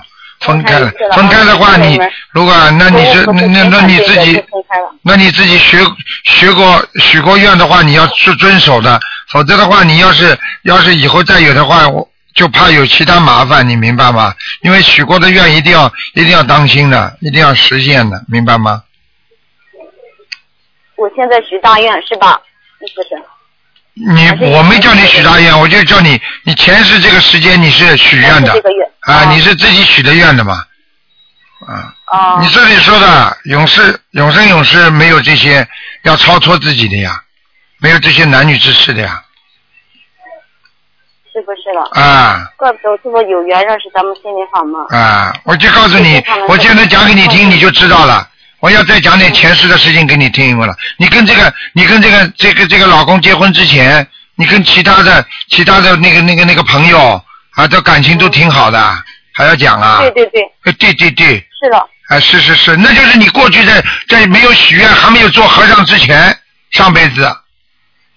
[0.42, 2.00] 分开了分开的话，你
[2.32, 4.44] 如果那你是那那那你自己。
[5.02, 5.78] 那你自己学
[6.24, 9.00] 学过许过愿的话，你要去遵守的，
[9.30, 14.34] 否则的话，你要是要是以后再有的话，我就怕有其他麻烦，你明白吗？
[14.62, 18.84] 因为许过的愿一定要一定要当心的，一定要实现的，明白吗？
[20.96, 22.40] 我现在许大愿是吧？
[22.80, 23.16] 意思是
[23.96, 30.66] 你我没叫你许大愿，我就叫你，你前世这个时间你是许愿的这个月啊，你是自己许的愿的嘛？
[31.68, 35.68] 啊，哦你这里说的永世永生永世没有这些
[36.04, 37.22] 要超脱自己的呀，
[37.80, 39.24] 没有这些男女之事的呀，
[41.32, 42.02] 是不是了？
[42.02, 44.86] 啊怪不得我这么有缘认识咱们心灵法嘛。
[44.90, 45.34] 啊！
[45.44, 48.28] 我就告诉你，我现在讲给你听，你就知道了。
[48.64, 50.74] 我要再讲点前世的事情给你听了。
[50.96, 57.22] 你跟这个，你跟这个这个这个老公结婚之前，你跟其他的其他的那个那个那个朋友
[57.56, 59.04] 啊，这感情都挺好的，
[59.34, 60.00] 还要讲啊？
[60.00, 61.78] 对对对，呃对对对，是的。
[62.08, 66.34] 啊，是是是，那就是你过去在在没有许愿，还没有做和尚之前，
[66.72, 67.36] 上辈子，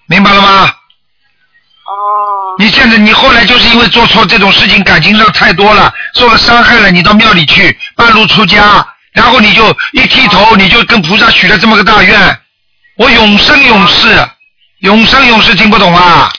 [0.07, 0.63] 明白了吗？
[0.63, 2.55] 哦。
[2.61, 8.87] 你现在你后来就是因为做错这种事情，感情上太多了，受了伤害了，你到庙里去半路出家，
[9.17, 12.39] 然后你就一剃头，你就跟菩萨许了这么个大愿，
[12.99, 14.29] 我永生永世，
[14.81, 16.31] 永生永世听不懂啊？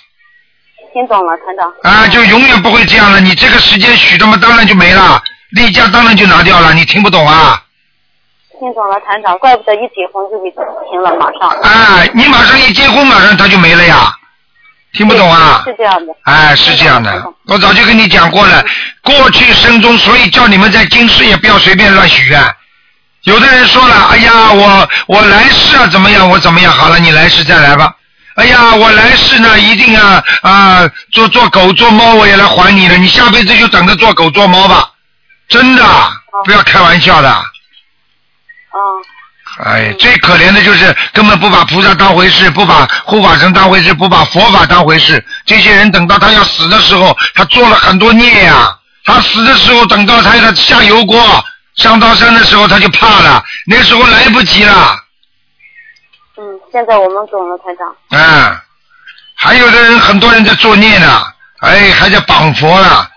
[0.93, 1.73] 听懂了，团长。
[1.91, 3.19] 啊，就永远不会这样了。
[3.19, 5.19] 你这个时间许的嘛，当然就没了，
[5.49, 6.71] 例假当然就拿掉了。
[6.75, 7.63] 你听不懂啊？
[8.59, 10.51] 听懂了，团长，怪不得一结婚就给
[10.91, 11.49] 停了，马上。
[11.63, 14.13] 哎，你马上一结婚，马上他就没了呀，
[14.93, 15.63] 听不懂啊？
[15.65, 16.13] 是这样的。
[16.25, 18.63] 哎，是这样的，我早就跟你讲过了。
[19.01, 22.39] 过去生中，所以叫你们在今世也不要随便乱许愿。
[23.23, 27.93] 有的人说了，哎呀，我我来世啊怎么样，我怎么样，好了，你来世再来吧。
[28.35, 32.95] 哎呀，我来世呢，一定啊啊，做做狗做猫，我也来还你了。
[32.97, 34.91] 你下辈子就等着做狗做猫吧，
[35.49, 35.83] 真的，
[36.45, 37.29] 不要开玩笑的。
[37.29, 37.41] 哦。
[39.65, 45.25] 哎，最可怜的就是根本不把菩萨当回事，不把护法神当回事，不把佛法当回事。
[45.47, 48.69] 这些人等到他要死的时候，他做了很多孽呀、
[49.03, 51.43] 他死的时候，等到他要下油锅
[51.77, 54.97] 上刀山的时候，他就怕了，那时候来不及了。
[56.37, 57.95] 嗯，现在我们懂了，台长。
[58.09, 58.59] 嗯，
[59.35, 61.23] 还有的人，很多人在作孽呢，
[61.61, 63.07] 哎，还在绑佛呢，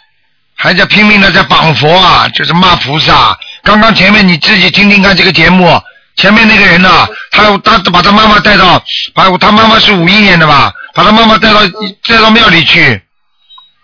[0.55, 3.37] 还在拼命的在绑佛啊，就是骂菩萨。
[3.63, 5.81] 刚刚前面你自己听听看这个节目，
[6.17, 8.83] 前面那个人呢、他他把他妈妈带到，
[9.15, 11.61] 把他妈妈是五一年的吧，把他妈妈带到
[12.07, 13.03] 带到庙里去，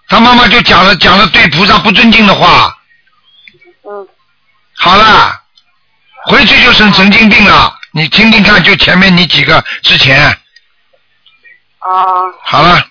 [0.09, 2.75] 他妈妈就讲了讲了对菩萨不尊敬的话。
[4.85, 4.91] 嗯。
[4.91, 5.41] 好了，
[6.27, 7.73] 回去就成神经病了。
[7.93, 10.37] 你听听看，就前面你几个之前，啊。
[12.43, 12.85] 好了。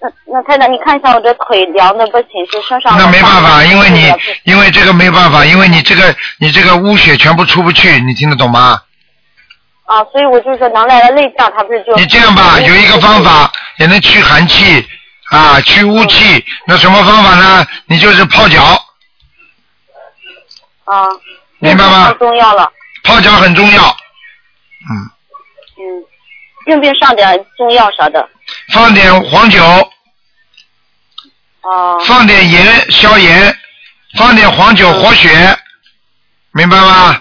[0.00, 2.98] 那那太太，你看一下我这腿凉的不行，就身上。
[2.98, 4.12] 那没办法，因为你
[4.44, 8.82] 因为这个没办法，因为你这个你这个污血全部出不去，你听得懂吗？
[9.86, 11.94] 啊，所以我就说能来的内脏，它不是就。
[11.96, 14.84] 你这样吧，有一个方法也能驱寒气
[15.30, 16.44] 啊，驱污气。
[16.66, 17.64] 那什么方法呢？
[17.86, 18.76] 你就是泡脚，
[20.84, 21.06] 啊。
[21.58, 22.70] 明白吗上中药了，
[23.04, 23.84] 泡脚很重要。
[24.90, 25.10] 嗯，
[26.66, 28.28] 用不用上点中药啥的？
[28.72, 29.64] 放点黄酒，
[31.60, 31.98] 啊。
[32.04, 33.56] 放点盐消炎，
[34.18, 35.56] 放点黄酒活血，
[36.52, 37.20] 明白吗？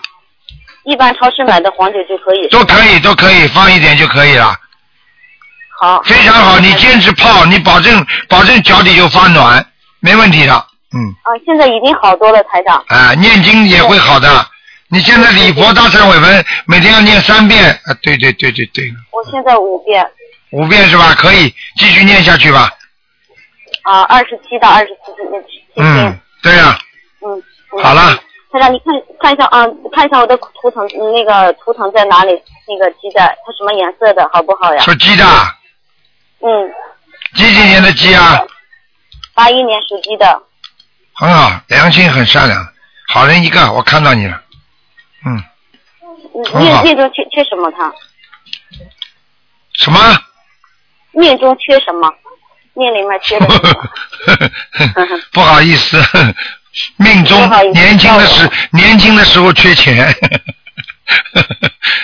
[0.85, 2.47] 一般超市买的黄酒就可以。
[2.47, 4.55] 都可以，都可以，放一点就可以了。
[5.79, 6.01] 好。
[6.01, 9.63] 非常好，你坚持泡，你保证保证脚底就发暖，
[9.99, 10.67] 没问题的。
[10.93, 10.99] 嗯。
[11.23, 12.83] 啊，现在已经好多了，台长。
[12.87, 14.27] 啊，念经也会好的。
[14.89, 20.05] 你现在礼佛大忏悔文每天要念三遍，啊，对对对对对，我现在五遍，
[20.51, 21.13] 五遍是吧？
[21.15, 22.69] 可以继续念下去吧。
[23.83, 26.77] 啊，二十七到二十七遍，七嗯，对呀、
[27.25, 27.41] 嗯。
[27.73, 28.17] 嗯好了。
[28.51, 32.33] 台长，你看看一下啊，看一下我的图腾，嗯那个图腾在哪里？
[32.67, 34.81] 那个鸡蛋，它什么颜色的，好不好呀？
[34.81, 35.23] 属鸡的，
[36.41, 36.49] 嗯，
[37.33, 38.43] 几几年的鸡啊？
[39.33, 40.43] 八一年属鸡的。
[41.13, 42.67] 很好，良心很善良，
[43.07, 44.41] 好人一个，我看到你了。
[45.25, 45.43] 嗯，
[46.35, 47.71] 嗯很好命命中缺缺什么？
[47.71, 47.91] 他
[49.73, 49.99] 什么？
[51.11, 52.09] 命中缺什么？
[52.73, 55.19] 命里面缺什么？
[55.33, 56.01] 不好意思，
[56.95, 57.37] 命中
[57.73, 60.09] 年轻的时年轻的时候缺钱。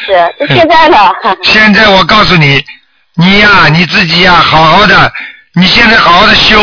[0.05, 0.97] 是，就现在呢。
[1.43, 2.63] 现在我告诉你，
[3.15, 5.11] 你呀、你自己呀、好好的，
[5.53, 6.57] 你现在好好的修。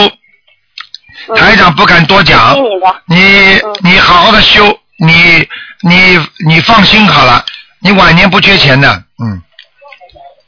[1.37, 2.95] 台长不敢多讲，听你的。
[3.07, 4.67] 你你好好的修，
[4.99, 5.47] 你
[5.83, 7.45] 你你放心好了，
[7.81, 8.89] 你晚年不缺钱的，
[9.23, 9.41] 嗯，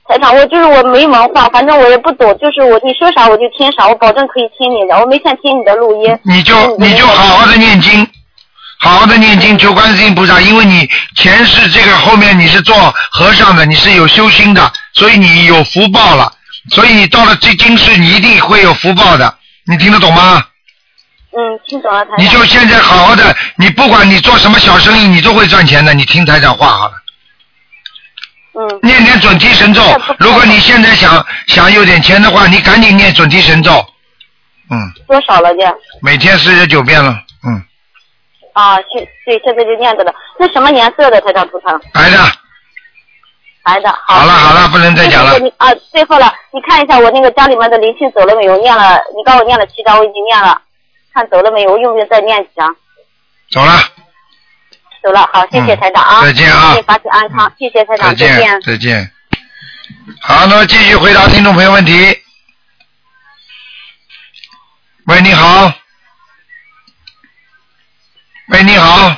[0.09, 6.18] 台长，我就是我没文化，反正我也不懂，就是我你说啥我就听啥，我保证可以听你的，我没想听你的录音。
[6.22, 8.07] 你就你就好好的念经，
[8.79, 16.33] 好好的念经求观世音菩萨，因为你前世这个后面你是做和尚的，你是有修心的，所以你有福报了，
[16.70, 19.35] 所以你到了这今世你一定会有福报的，
[19.66, 20.45] 你听得懂吗？
[21.37, 22.18] 嗯，听懂了，台长。
[22.18, 25.93] 你就现在好好的，你不管你做什么小生意，你都会赚钱的。
[25.93, 26.95] 你听台长话好了。
[28.55, 28.80] 嗯。
[28.82, 29.82] 念念准提神咒，
[30.18, 33.70] 如果你现在想想有点钱的话，你赶紧念准提神咒。
[34.70, 34.76] 嗯，
[35.07, 35.72] 多少了念？
[36.01, 37.20] 每天四十九遍了。
[37.47, 37.62] 嗯，
[38.55, 40.12] 啊，现对，现在就念着了。
[40.39, 41.78] 那什么颜色的台长图腾？
[41.93, 42.18] 白的。
[43.62, 43.95] 白的。
[44.07, 45.39] 好了好了，不能再讲了。
[45.39, 48.57] 你啊，最后了，你看一下我那个家里面的灵性走了没有？
[48.57, 50.61] 念了，你告诉我念了七张，我已经念了，
[51.17, 51.73] 看走了没有？
[51.73, 52.77] 我用不用再念几张？
[53.51, 53.73] 走了，
[55.03, 59.11] 走了，好，谢谢嗯台长啊，再见啊祝你法体安康，谢谢台长，再见再见。
[60.21, 61.93] 好，那么继续回答听众朋友问题。
[65.07, 65.73] 喂，你好。
[68.49, 69.17] 喂，你好。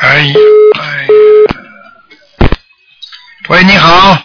[0.00, 0.34] 哎呀，
[0.80, 1.08] 哎呀。
[3.50, 4.16] 喂，你好，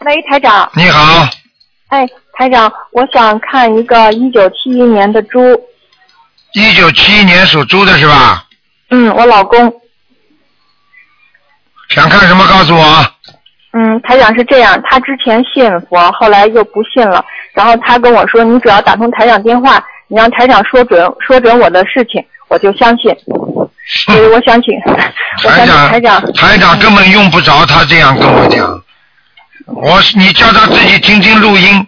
[0.00, 0.70] 喂，台长。
[0.74, 1.28] 你好，
[1.88, 5.38] 哎，台长，我想看一个一九七一年的猪。
[6.52, 8.44] 一九七一年属猪的是吧？
[8.90, 9.72] 嗯，我老公。
[11.88, 13.06] 想看什么告诉我。
[13.72, 17.24] 嗯，台长是这样，他之前信佛，后来又不信了。
[17.52, 23.14] 然后他跟我说：“你只要打通台长电话，你让台长说准说准我的事情，我就相信。
[23.86, 24.74] ”所以我想请，
[25.44, 26.32] 我想请台长，台长。
[26.32, 28.82] 台长根本用不着他这样跟我讲。
[29.66, 31.86] 我你叫他自己听听录音，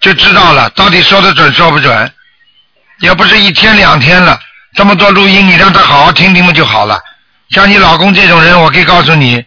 [0.00, 2.12] 就知道了，到底说的准说不准。
[3.00, 4.38] 也不是一天两天了，
[4.74, 7.00] 这么多录音，你让他好好听听嘛就好了。
[7.50, 9.44] 像你老公这种人，我可以告诉你，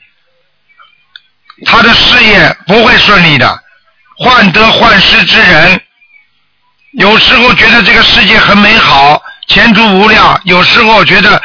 [1.66, 3.64] 他的事业不会顺利的，
[4.20, 5.82] 患得患失之人。
[6.94, 10.40] 有时候觉得这个世界很美好，前途无量。
[10.46, 11.42] 有时候觉得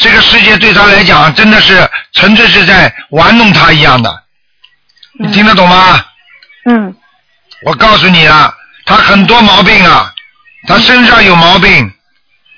[0.00, 4.24] 这个世界对他来讲真的是纯粹是在玩弄他一样的。
[5.18, 6.04] 你听得懂吗？
[6.66, 6.94] 嗯。
[7.62, 8.54] 我告诉你啊，
[8.84, 10.12] 他很多毛病啊，
[10.68, 11.92] 他身上有毛病。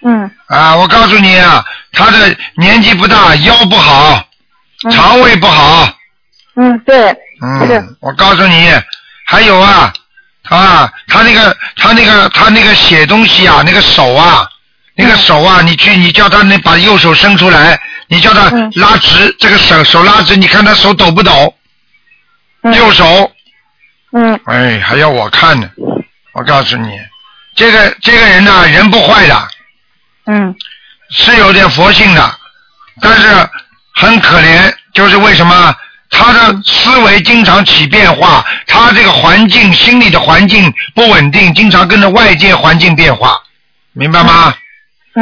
[0.05, 0.31] 嗯。
[0.47, 4.23] 啊，我告诉你啊，他的年纪不大，腰不好，
[4.91, 5.89] 肠胃不好。
[6.57, 7.17] 嗯，对。
[7.43, 8.71] 嗯，我告诉你，
[9.27, 9.91] 还有啊，
[10.51, 14.47] 啊，他那个他那个他那个写东西啊，那个手啊，
[14.97, 21.55] 那个手啊，你去你叫他那把右手伸出来，你叫他拉直，这个手手拉直，你看他手抖不抖？
[22.63, 23.33] 右手。
[24.13, 24.41] 嗯。
[24.45, 25.71] 哎，还要我看呢？
[26.33, 26.99] 我告诉你，
[27.57, 29.49] 这个这个人呢，人不坏的。
[30.27, 30.55] 嗯。
[31.11, 32.35] 是有点佛性的，
[33.01, 33.29] 但是
[33.95, 35.75] 很可怜，就是为什么？
[36.13, 43.41] 他的思维经常起变化，他这个环境、心理的环境不稳定，经常跟着外界环境变化，
[43.93, 44.53] 明白吗？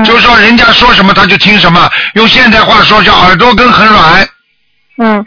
[0.03, 4.29] 就是说，人家说什么他就听什么，用现代话说叫耳朵根很软。
[4.97, 5.25] 嗯，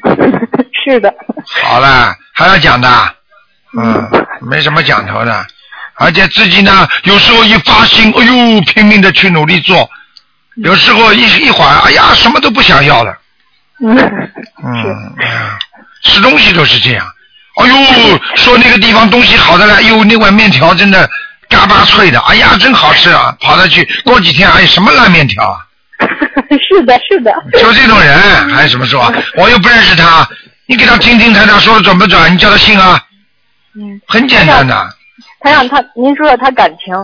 [0.91, 1.13] 是的。
[1.63, 3.15] 好了，还要讲的，
[3.77, 4.09] 嗯，
[4.41, 5.45] 没什么讲头的，
[5.95, 9.89] 而且自己呢，有时候一发心，哎呦，拼命的去努力做，
[10.55, 13.17] 有时候一一会儿，哎呀，什么都不想要了。
[13.83, 13.95] 嗯，
[16.03, 17.07] 吃东西都是这样。
[17.61, 21.09] 哎呦，说那个地方东西好的了，哎呦，那碗面条真的
[21.47, 23.33] 嘎巴脆的，哎呀，真好吃啊！
[23.39, 25.65] 跑到去，过几天，哎，什么烂面条啊？
[26.67, 27.31] 是的，是的。
[27.59, 29.11] 就这种人，还什么说？
[29.35, 30.27] 我又不认识他，
[30.71, 32.33] 你给他听听台长说的准不准？
[32.33, 32.97] 你叫他信啊？
[33.75, 33.99] 嗯。
[34.07, 34.73] 很简单的。
[35.41, 36.95] 台长，他您说说他感情。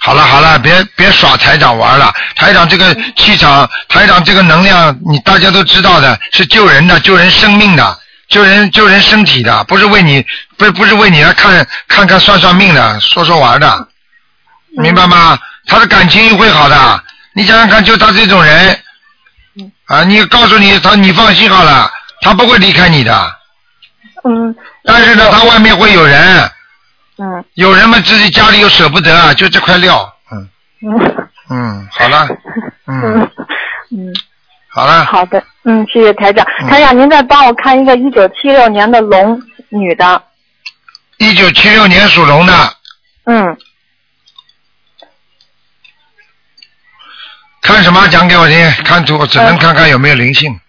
[0.00, 2.10] 好了好了，别别耍台长玩了。
[2.36, 10.24] 台长这个气场，台长这个能量，你大家都知道的，是救人的，救人生命的，救人救人身体的，不是为你
[10.56, 13.88] 不不是为你来看看看算算命的，说说玩的，
[14.78, 15.38] 明白吗？
[15.66, 17.04] 他的感情会好的，
[17.34, 18.80] 你想想看，就他这种人，
[19.86, 21.90] 啊，你告诉你他，你放心好了，
[22.22, 23.36] 他不会离开你的。
[24.24, 24.54] 嗯。
[24.84, 26.50] 但是呢，他外面会有人。
[27.16, 30.48] 嗯，有人们自己家里又舍不得啊，就这块料，嗯，
[30.82, 31.16] 嗯
[31.48, 32.26] 嗯，好了，
[32.88, 33.30] 嗯
[33.92, 34.12] 嗯，
[34.68, 40.20] 好了，好的，嗯，谢谢台长，台长您再帮我看一个一九七六年的龙女的，
[41.18, 42.52] 一九七六年属龙的，
[43.26, 43.56] 嗯，
[47.64, 48.70] 看什么讲给我听？
[48.84, 50.60] 看图只能看看有没有灵性。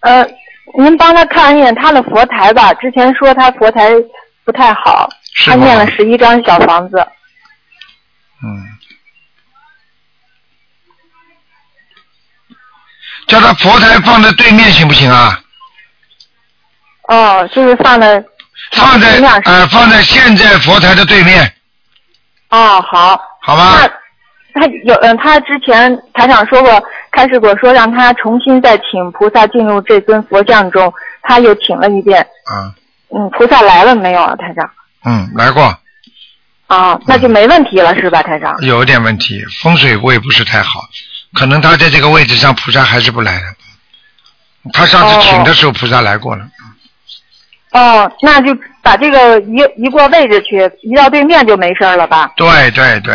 [0.00, 0.26] 呃，
[0.78, 3.90] 您帮他看一眼他的佛台吧，之前说他佛台
[4.44, 5.08] 不太好。
[5.44, 7.06] 他念了十一张小房子。
[8.42, 8.66] 嗯。
[13.26, 15.38] 叫他佛台放在对面行不行啊？
[17.08, 18.24] 哦，就是放在。
[18.72, 21.54] 放在呃，放在现在佛台的对面。
[22.48, 23.20] 哦，好。
[23.42, 23.82] 好吧。
[24.54, 30.92] 那他有嗯，他之前台长说过，开始过说让他重新再请菩萨进入这尊佛像中，
[31.22, 32.20] 他又请了一遍。
[32.20, 32.74] 啊。
[33.14, 34.70] 嗯，菩萨来了没有啊，台长？
[35.04, 35.78] 嗯，来过。
[36.66, 38.56] 啊，那就没问题了，是吧，台长？
[38.62, 40.80] 有点问题，风水位不是太好，
[41.34, 43.46] 可能他在这个位置上，菩萨还是不来的。
[44.72, 46.46] 他上次请的时候，菩萨来过了。
[47.72, 52.32] 哦，那就把这个移移过位置去，移到对面就没事了吧？
[52.36, 53.14] 对对对。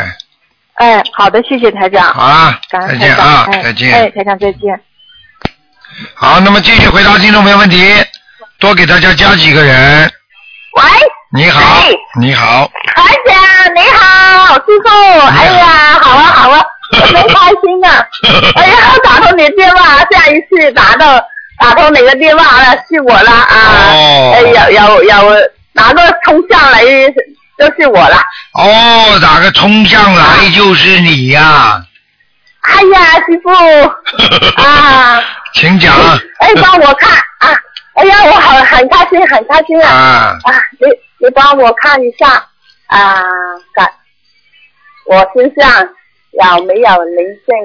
[0.78, 2.14] 哎，好的，谢谢台长。
[2.14, 3.94] 好啊，再见啊，再见。
[3.94, 4.80] 哎，台长再见。
[6.14, 7.94] 好，那么继续回答听众朋友问题，
[8.60, 10.04] 多给大家加几个人。
[10.04, 10.84] 喂。
[11.36, 11.84] 你好，
[12.22, 16.64] 你好，台长你好，师傅，哎呀，好啊好啊，
[16.94, 18.08] 真开心啊！
[18.56, 21.22] 哎呀，打通你电话，下一次打到
[21.60, 23.92] 打通哪个电话了是我了啊！
[23.92, 25.36] 哦，有有有，
[25.74, 26.82] 拿个冲向来
[27.58, 28.18] 就是我了。
[28.54, 31.82] 哦，哪个冲向来就是你呀！
[32.62, 33.50] 哎呀，师傅
[34.62, 35.20] 啊，
[35.54, 35.94] 请讲。
[36.40, 37.56] 哎，帮我看啊！
[37.96, 40.38] 哎呀，我很很开心，很开心啊！
[40.44, 40.88] 啊，你。
[41.20, 42.28] 你帮我看一下
[42.86, 43.16] 啊，
[43.74, 43.90] 感
[45.08, 45.82] 我身上
[46.32, 47.56] 有没有灵性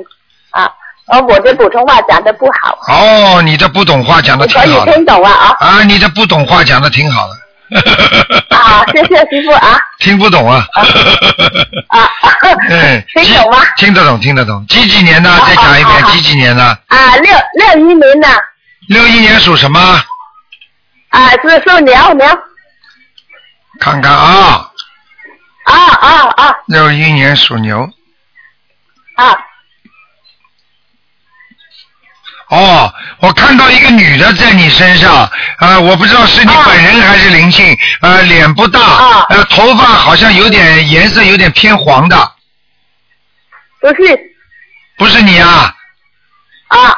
[0.53, 0.65] 啊？
[1.09, 2.79] 哦，我的普通话讲的不好。
[2.89, 4.85] 哦，你的不懂话讲的挺好的。
[4.87, 5.57] 可以听懂啊啊！
[5.61, 7.35] 啊，你的不懂话讲的挺好的。
[8.51, 9.79] 啊，谢谢师傅啊。
[9.99, 10.67] 听不懂啊。
[11.89, 12.11] 啊。
[12.69, 13.05] 嗯。
[13.15, 13.59] 听懂吗？
[13.77, 14.67] 听得懂，听得懂。
[14.67, 15.31] 几几年的？
[15.47, 16.63] 再讲一遍，几几年的？
[16.89, 18.29] 啊，六六一年的。
[18.89, 19.81] 六一年属什么？
[21.11, 22.27] 啊，是属牛牛。
[23.81, 24.71] 看看啊！
[25.65, 26.55] 啊啊啊！
[26.67, 27.89] 六一年属牛。
[29.17, 29.37] 啊。
[32.53, 38.81] 哦，我看到一个女的在你身上，啊，我不知道是你本人还是灵性，呃，脸不大，
[39.31, 42.17] 呃，头发好像有点颜色有点偏黄的。
[43.81, 44.21] 不是
[44.99, 45.75] 不是你啊？
[46.69, 46.95] 啊。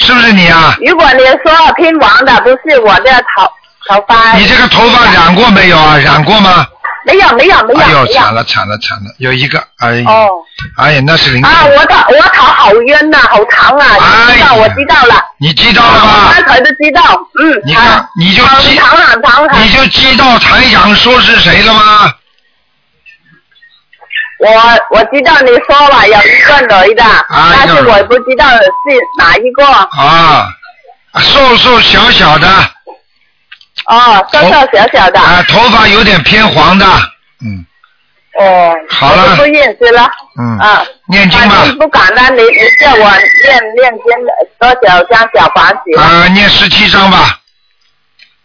[0.00, 0.76] 是不是你啊？
[0.86, 3.50] 如果你说偏黄的，不是我的头
[3.88, 4.32] 头发。
[4.34, 5.96] 你这个头发染过没有啊？
[5.98, 6.64] 染过吗？
[7.08, 10.28] 没有没有没有惨了惨了惨了，有一个，哎呀，哦
[10.76, 11.50] 哎呀，那是灵性。
[11.50, 11.64] 啊！
[11.64, 13.86] 我的我头好冤呐、好长啊！
[14.32, 15.14] 知道我知道了。
[15.40, 17.00] 你知道了吧我刚才都知道，
[17.40, 17.62] 嗯。
[17.64, 19.62] 你看，你就很知，长很长很。
[19.64, 22.12] 你就知道台长说是谁了吗？
[24.40, 24.48] 我
[24.90, 28.58] 我知道你说了有一个女的，但是我不知道是
[29.18, 29.64] 哪一个。
[29.66, 30.48] 啊，
[31.18, 32.46] 瘦瘦小小的，
[33.88, 35.18] 哦，瘦瘦小小的。
[35.20, 36.86] 啊，头发有点偏黄的，
[37.44, 37.64] 嗯
[38.38, 38.74] 哦。
[38.90, 40.10] 好了不认识了。
[40.38, 40.84] 嗯啊。
[41.08, 44.26] 念经吧反正不敢了，你你叫我念念经
[44.58, 45.98] 多少张小房子？
[45.98, 47.38] 啊，念十七张吧。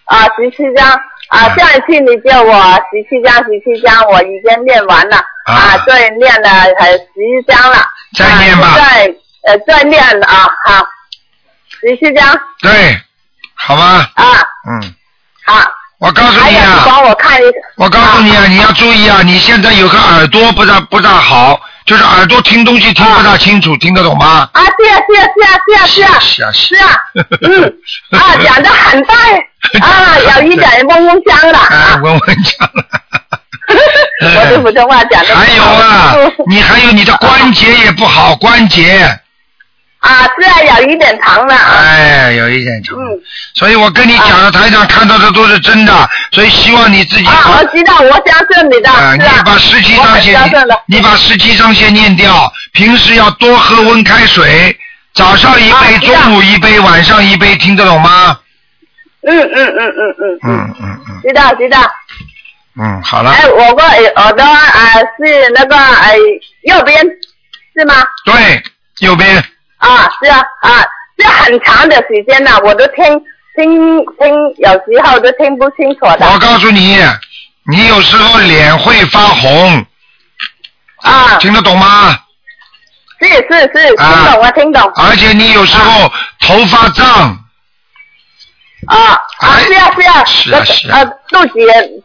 [0.05, 0.87] 啊，十七张
[1.29, 2.53] 啊，上一次你叫我
[2.91, 7.85] 十七张，十七张，我已经念完了啊，对念了还十一张了。
[8.17, 9.13] 再念吧啊、再
[9.45, 10.87] 呃再念啊，好，
[11.81, 13.01] 十七张对，
[13.55, 14.23] 好吧，啊，
[14.69, 14.93] 嗯，
[15.45, 15.59] 好。
[15.99, 17.43] 我告诉你啊你帮我看一，
[17.77, 24.49] 我告诉你啊，你要注意啊，你现在有个耳朵不大不大好，就是耳朵听东西听不大清楚，听得懂吗？
[24.51, 26.19] 啊，是啊是啊是啊是啊是啊。
[26.19, 26.99] 是啊是啊，
[27.41, 27.73] 嗯。
[28.19, 29.13] 啊， 讲的很大
[29.79, 32.69] 啊，有一点嗡嗡香了，啊，嗡嗡香。
[34.35, 35.33] 我的普通话讲的。
[35.33, 36.15] 还有啊，
[36.49, 39.19] 你还有你的关节也不好，关节。
[40.03, 41.79] 啊，是啊，有一点长了啊。
[41.79, 42.97] 哎，有一点长。
[42.97, 43.19] 嗯。
[43.55, 47.25] 所以我跟你讲的，台上看到的都是真的，所以希望你自己。
[47.25, 49.23] 啊，我知道，我相信你的，啊，你。
[49.45, 50.51] 把十七章先
[50.87, 52.51] 你把十七章先念掉。
[52.73, 54.77] 平时要多喝温开水，
[55.13, 58.37] 早上一杯，中午一杯，晚上一杯，听得懂吗？
[59.25, 61.79] 嗯嗯嗯嗯嗯，嗯嗯嗯知道知道。
[62.77, 63.31] 嗯，好了。
[63.31, 66.15] 哎，我个耳朵啊是那个哎
[66.63, 66.99] 右边
[67.73, 67.95] 是吗？
[68.25, 68.61] 对，
[68.99, 69.41] 右边。
[69.83, 70.85] 啊，是啊啊，
[71.17, 73.05] 这很长的时间了，我都听
[73.55, 76.25] 听听，有时候都听不清楚的。
[76.31, 76.97] 我告诉你，
[77.69, 79.85] 你有时候脸会发红。
[81.01, 81.37] 啊。
[81.39, 82.17] 听得懂吗？
[83.19, 84.91] 是是是，听懂了听懂。
[84.95, 87.39] 而且你有时候头发胀。
[88.85, 88.97] 啊
[89.39, 91.53] 啊是啊是啊，是啊是啊，肚子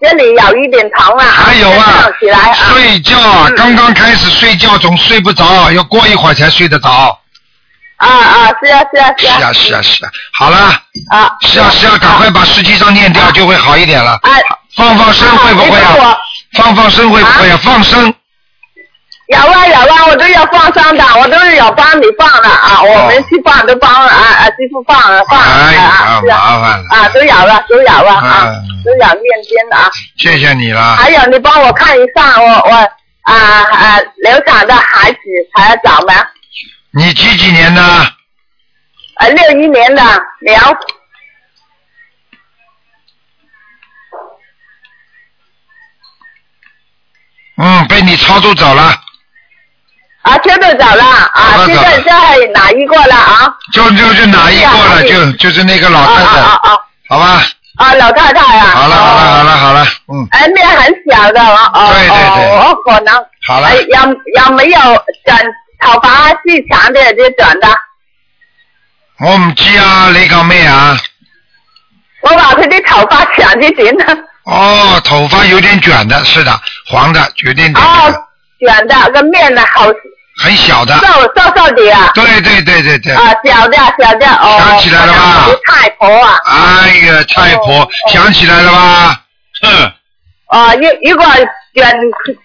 [0.01, 7.19] 这里有一点疼啊，还有啊起来啊，睡觉啊，刚刚开始睡觉总睡不着，要过一会儿才睡得着。
[7.99, 10.57] 啊啊是啊是啊是是啊是啊是啊，好了。
[11.11, 11.31] 啊。
[11.43, 14.19] 是啊是啊，赶快把实际上念掉就会好一点了。
[14.23, 14.41] 哎
[14.77, 16.17] 放放生会不会啊？
[16.55, 17.59] 放放生会不会啊？
[17.63, 18.15] 放生。
[19.29, 26.85] 有啊有啊，我都要放生的，我都有帮你放的啊，我们去放都帮了啊啊，师傅放了放了啊，是啊麻烦了。
[26.91, 29.91] 啊，都有了都有了啊，嗯，都有念经的啊。
[30.17, 30.97] 谢谢你了。
[30.97, 32.75] 还有你帮我看一下我我
[33.23, 35.19] 啊啊流产的孩子
[35.55, 36.15] 还要找吗？
[36.99, 37.81] 你几几年的？
[37.81, 40.03] 啊，六一年的
[40.41, 40.55] 牛。
[47.57, 48.83] 嗯，被你操作走了，
[50.23, 53.57] 啊，全都走了啊，现在在哪一个了啊？
[53.73, 55.03] 就就是哪一个了？
[55.05, 56.79] 就就是那个老太太，啊啊
[57.09, 57.43] 好吧？
[57.77, 58.67] 啊，老太太啊。
[58.75, 63.25] 好了好了好了好了，嗯，哎，面很小的哦哦对对对哦，可能。
[63.47, 64.81] 好了哎有有没有
[65.25, 65.41] 短
[65.81, 67.69] 头发是长的就短的？
[69.21, 70.97] 我唔知啊，你講咩啊？
[72.23, 74.25] 我話佢啲頭髮長啲短啊。
[74.45, 78.15] 哦，头发有点卷的，是的，黄的，有點點，哦，
[78.61, 79.87] 卷的，个面呢好
[80.41, 80.97] 很小的。
[80.99, 82.11] 瘦瘦瘦的啊。
[82.15, 83.13] 对对对对对。
[83.13, 84.59] 啊，小的小的哦。
[84.59, 86.39] 想起来了吧太婆啊。
[86.47, 89.21] 哎呀，太婆，想起来了吧？
[89.63, 89.93] 哼，
[90.49, 91.27] 哦，如如果
[91.75, 91.93] 卷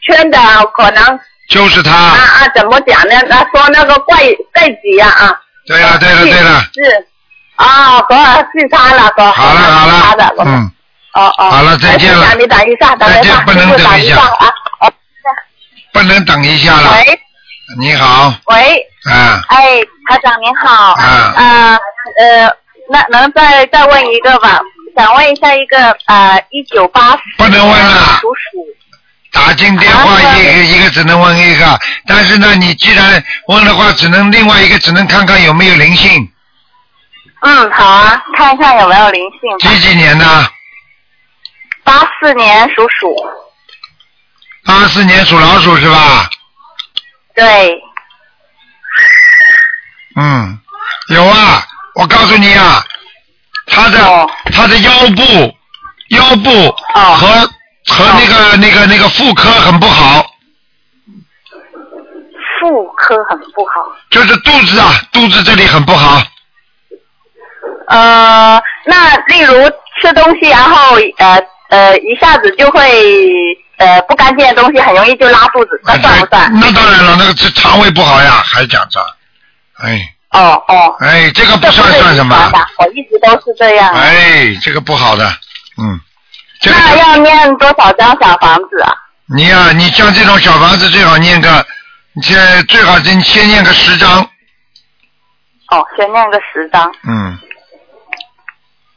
[0.01, 0.37] 圈的
[0.75, 1.19] 可能
[1.49, 1.91] 就是他。
[1.91, 3.15] 啊啊，怎么讲呢？
[3.29, 4.15] 他说那个柜
[4.53, 5.39] 柜子呀啊。
[5.65, 7.07] 对了对了对了，是。
[7.55, 8.15] 啊，和
[8.53, 10.71] 是他了，和好了好了他的，嗯，
[11.13, 11.51] 哦哦。
[11.51, 14.51] 好了再见了你等一下，等一下，不能等一下啊。
[15.93, 16.91] 不能等一下了。
[16.91, 17.19] 喂
[17.79, 18.75] 你好，喂，
[19.09, 19.79] 啊哎，
[20.09, 21.79] 台长您好，啊呃
[22.17, 22.57] 呃，
[22.89, 24.59] 那能再再问一个吧？
[24.97, 25.77] 想问一下一个
[26.07, 28.65] 呃，一九八不能问了属鼠，
[29.33, 36.31] 打进电话一个一个只能问一个，但是呢，你既然问的话，只能另外一个只能看看有没有灵性。
[37.41, 39.69] 嗯，好啊，看一下有没有灵性。
[39.69, 40.25] 几几年的？
[41.83, 43.13] 八四年属鼠，
[44.65, 46.29] 八四年属老鼠是吧？
[47.35, 47.73] 对，
[50.15, 50.59] 嗯，
[51.07, 51.65] 有啊，
[51.95, 52.85] 我告诉你啊，
[53.65, 55.57] 他的、哦他的腰部
[56.09, 57.49] 腰部和、
[57.93, 60.25] 和那个、那个那个妇科很不好，
[62.59, 63.71] 妇科很不好。
[64.09, 66.21] 就是肚子啊，肚子这里很不好。
[67.87, 69.53] 呃，那例如
[70.01, 71.39] 吃东西，然后呃
[71.69, 72.81] 呃一下子就会
[73.77, 76.51] 呃不干净的东西，很容易就拉肚子，那算不算？
[76.59, 79.01] 那当然了，那个是肠胃不好呀，还讲啥？
[79.83, 79.99] 哎，
[80.31, 80.95] 哦哦。
[80.99, 82.35] 哎，这个不算算什么？
[82.79, 83.93] 我一直都是这样。
[83.93, 85.25] 哎，这个不好的，
[85.77, 85.99] 嗯。
[86.65, 88.93] 那要念多少张小房子啊？
[89.35, 91.65] 你呀、你像这种小房子最好念个，
[92.13, 94.21] 你先最好先先念个十张，
[95.69, 96.91] 哦，先念个十张。
[97.07, 97.39] 嗯，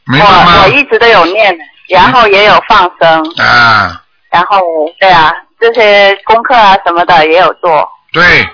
[0.05, 0.67] 明白吗我我？
[0.69, 1.57] 一直都有念，
[1.89, 4.61] 然后也有放生，啊，然后
[4.99, 8.47] 对啊，这些功课啊什么的也有做，对，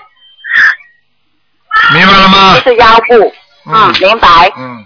[1.93, 2.53] 明白了吗？
[2.55, 3.33] 就是腰部。
[3.65, 4.51] 嗯，明白。
[4.57, 4.85] 嗯，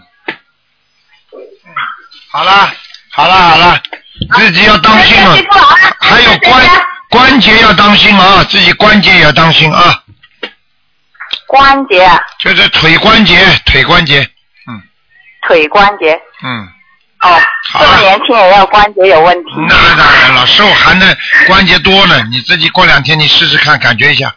[2.32, 2.72] 好了，
[3.12, 3.82] 好了，好了，
[4.36, 5.38] 自己要当心啊，
[6.00, 6.62] 还有关
[7.10, 10.02] 关节要当心啊，自己关节也要当心啊，
[11.46, 14.20] 关节啊，就是腿关节，腿关节，
[14.68, 14.82] 嗯
[15.48, 16.20] 腿关节。
[16.44, 16.68] 嗯，
[17.22, 17.42] 哦，
[17.80, 19.52] 这么年轻也要关节有问题。
[19.70, 24.34] 那当然了，受寒的关节多了，你自己过两天你试试看，感觉一下。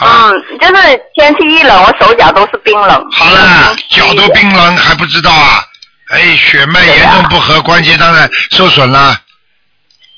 [0.00, 3.10] 嗯，就是天气一冷，我手脚都是冰冷。
[3.10, 5.64] 好了，脚都冰冷还不知道啊？
[6.10, 9.20] 哎，血脉严重不和，关节当然受损了。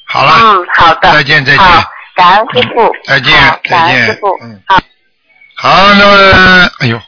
[0.04, 1.12] 好了，嗯，好的。
[1.12, 2.92] 再见再见好，感恩师傅。
[3.04, 3.32] 再见
[3.68, 4.28] 再见师傅。
[4.42, 4.80] 嗯好。
[5.56, 7.00] 好，那么，哎呦，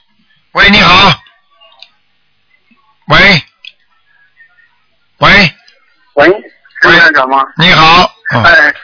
[0.52, 1.12] 喂，你好，
[3.06, 3.42] 喂，
[5.18, 5.54] 喂，
[6.14, 6.26] 喂，
[6.82, 7.42] 是院长吗？
[7.56, 8.74] 你好，嗯哎，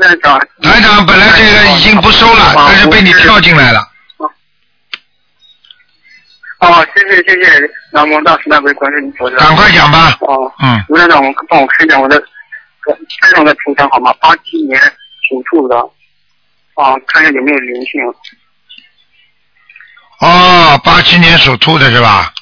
[0.00, 0.40] 院长。
[0.62, 3.86] 台长本来这个已经不收了，但是被你跳进来了。
[6.60, 9.36] 哦，谢谢谢谢，南无大慈大悲观世音菩萨。
[9.36, 10.16] 赶快讲吧。
[10.20, 12.16] 哦，嗯，吴院长，我帮我看一下我的
[13.20, 14.12] 身上的图腾好吗？
[14.14, 14.80] 八七年
[15.28, 15.76] 属兔的，
[16.74, 18.00] 啊，看一下有没有灵性。
[20.20, 22.32] 哦，八七年属兔的是吧？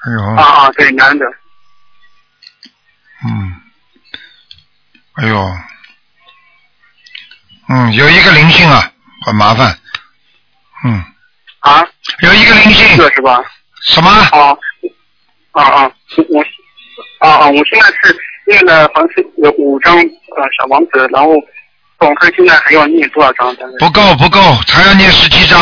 [0.00, 1.26] 哎呦，啊啊，对，男的。
[3.26, 3.60] 嗯，
[5.14, 5.56] 哎呦，
[7.68, 8.92] 嗯，有一个灵性啊，
[9.26, 9.76] 很麻烦。
[10.84, 11.04] 嗯，
[11.60, 11.84] 啊？
[12.22, 12.96] 有一个灵性。
[12.96, 13.42] 个是吧？
[13.84, 14.10] 什么？
[14.10, 14.56] 啊
[15.52, 15.92] 啊啊！
[16.28, 16.40] 我
[17.20, 17.46] 啊啊！
[17.48, 23.54] 我现在是念了好像是有五张呃小王子，然后我看现在还要念多少张？
[23.78, 25.60] 不够不够，还要念十七张，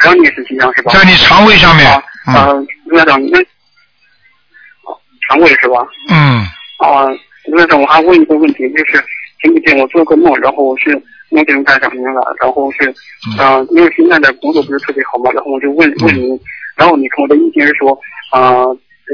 [0.00, 0.92] 还要念十七张是吧？
[0.92, 1.86] 在你肠胃上面。
[2.26, 2.52] 啊，
[2.86, 5.76] 卢台长，那哦肠胃是吧？
[6.10, 6.46] 嗯，
[6.78, 7.06] 啊，
[7.46, 9.04] 卢台长，我还问一个问题，就是
[9.42, 10.90] 前几天我做个梦，然后我是
[11.30, 12.94] 梦见台长您了，然后是，
[13.38, 16.40] 呃，因为现在的工作不是特别好嘛，然后我就问问您，
[16.76, 17.92] 然后你给我的意见是说，
[18.30, 18.64] 啊、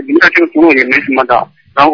[0.06, 1.34] 离开这个工作也没什么的，
[1.74, 1.92] 然后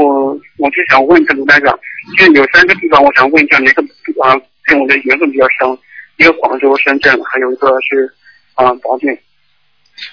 [0.59, 1.79] 我就想问一下卢台长，
[2.19, 3.83] 就是有三个地方，我想问一下哪个
[4.23, 5.79] 啊跟我的缘分比较深，
[6.17, 8.13] 一个广州、深圳，还有一个是
[8.55, 9.17] 啊保定。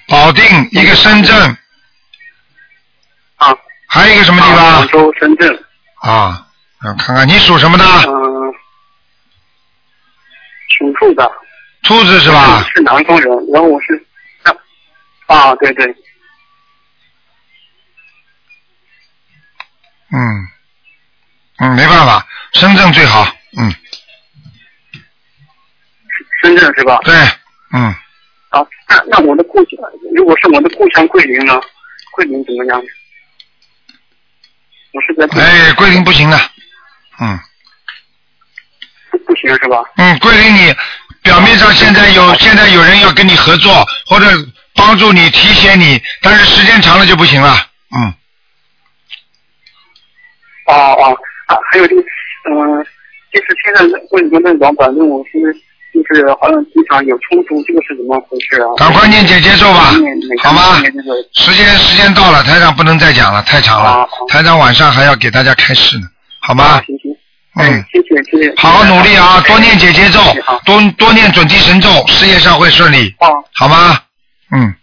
[0.08, 1.36] 保定一个深圳。
[3.38, 3.55] 啊。
[3.89, 4.76] 还有一个什么地方？
[4.76, 5.64] 广州、深圳。
[6.01, 6.45] 啊，
[6.84, 7.86] 我看看你属什么的？
[7.86, 8.16] 嗯、
[10.70, 11.32] 属兔的。
[11.84, 12.63] 兔子是吧？
[12.76, 14.05] 是南方人，然后我是
[15.28, 15.86] 啊，对对，
[20.11, 20.47] 嗯，
[21.59, 23.26] 嗯，没办法，深圳最好。
[23.57, 23.74] 嗯，
[26.41, 26.99] 深圳是吧？
[27.03, 27.13] 对，
[27.74, 27.93] 嗯，
[28.49, 29.80] 啊，那那我的故乡，
[30.15, 31.59] 如果是我的故乡桂林呢？
[32.12, 32.82] 桂林怎么样？
[34.91, 36.37] 我是在哎，桂林不行的。
[37.20, 37.39] 嗯
[39.17, 39.77] 不不行是吧？
[39.97, 40.75] 嗯，桂林你
[41.21, 44.25] 表面上现在有现在有人要跟你合作或者
[44.75, 47.55] 帮助你提携你，但是时间长了就不行了。
[47.95, 48.13] 嗯，
[50.65, 51.17] 哦哦
[51.47, 52.85] 啊，还有这个，嗯、
[53.31, 55.53] 就是现在为什么那老板问我是
[55.93, 58.67] 就是好像经常有冲突，这个是怎么回事啊？
[58.77, 59.93] 赶快念姐接受吧
[60.43, 60.61] 好吗
[61.33, 64.07] 时间时间到了，台长不能再讲了，太长了。
[64.29, 66.07] 台长晚上还要给大家开示呢，
[66.39, 66.81] 好吗？
[66.85, 67.07] 行行，
[67.59, 68.54] 嗯，谢谢谢谢。
[68.58, 70.21] 好好努力啊，多念姐姐咒，
[70.66, 73.13] 多多念准提神咒，事业上会顺利。
[73.20, 73.28] 哦。
[73.54, 74.00] 好吗？
[74.55, 74.74] 嗯。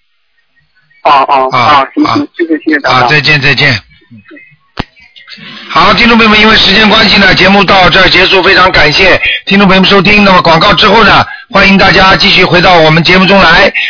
[1.03, 2.97] 哦哦啊啊，行行，谢谢谢谢大家。
[2.97, 3.79] 啊，再见再见。
[5.69, 10.25] 好，听众朋友们，因为时间关系呢，节目到这儿结束，非常感谢听众朋友们收听。
[10.25, 13.73] 那么广告之后呢，欢迎大家继续回到我们节目中来。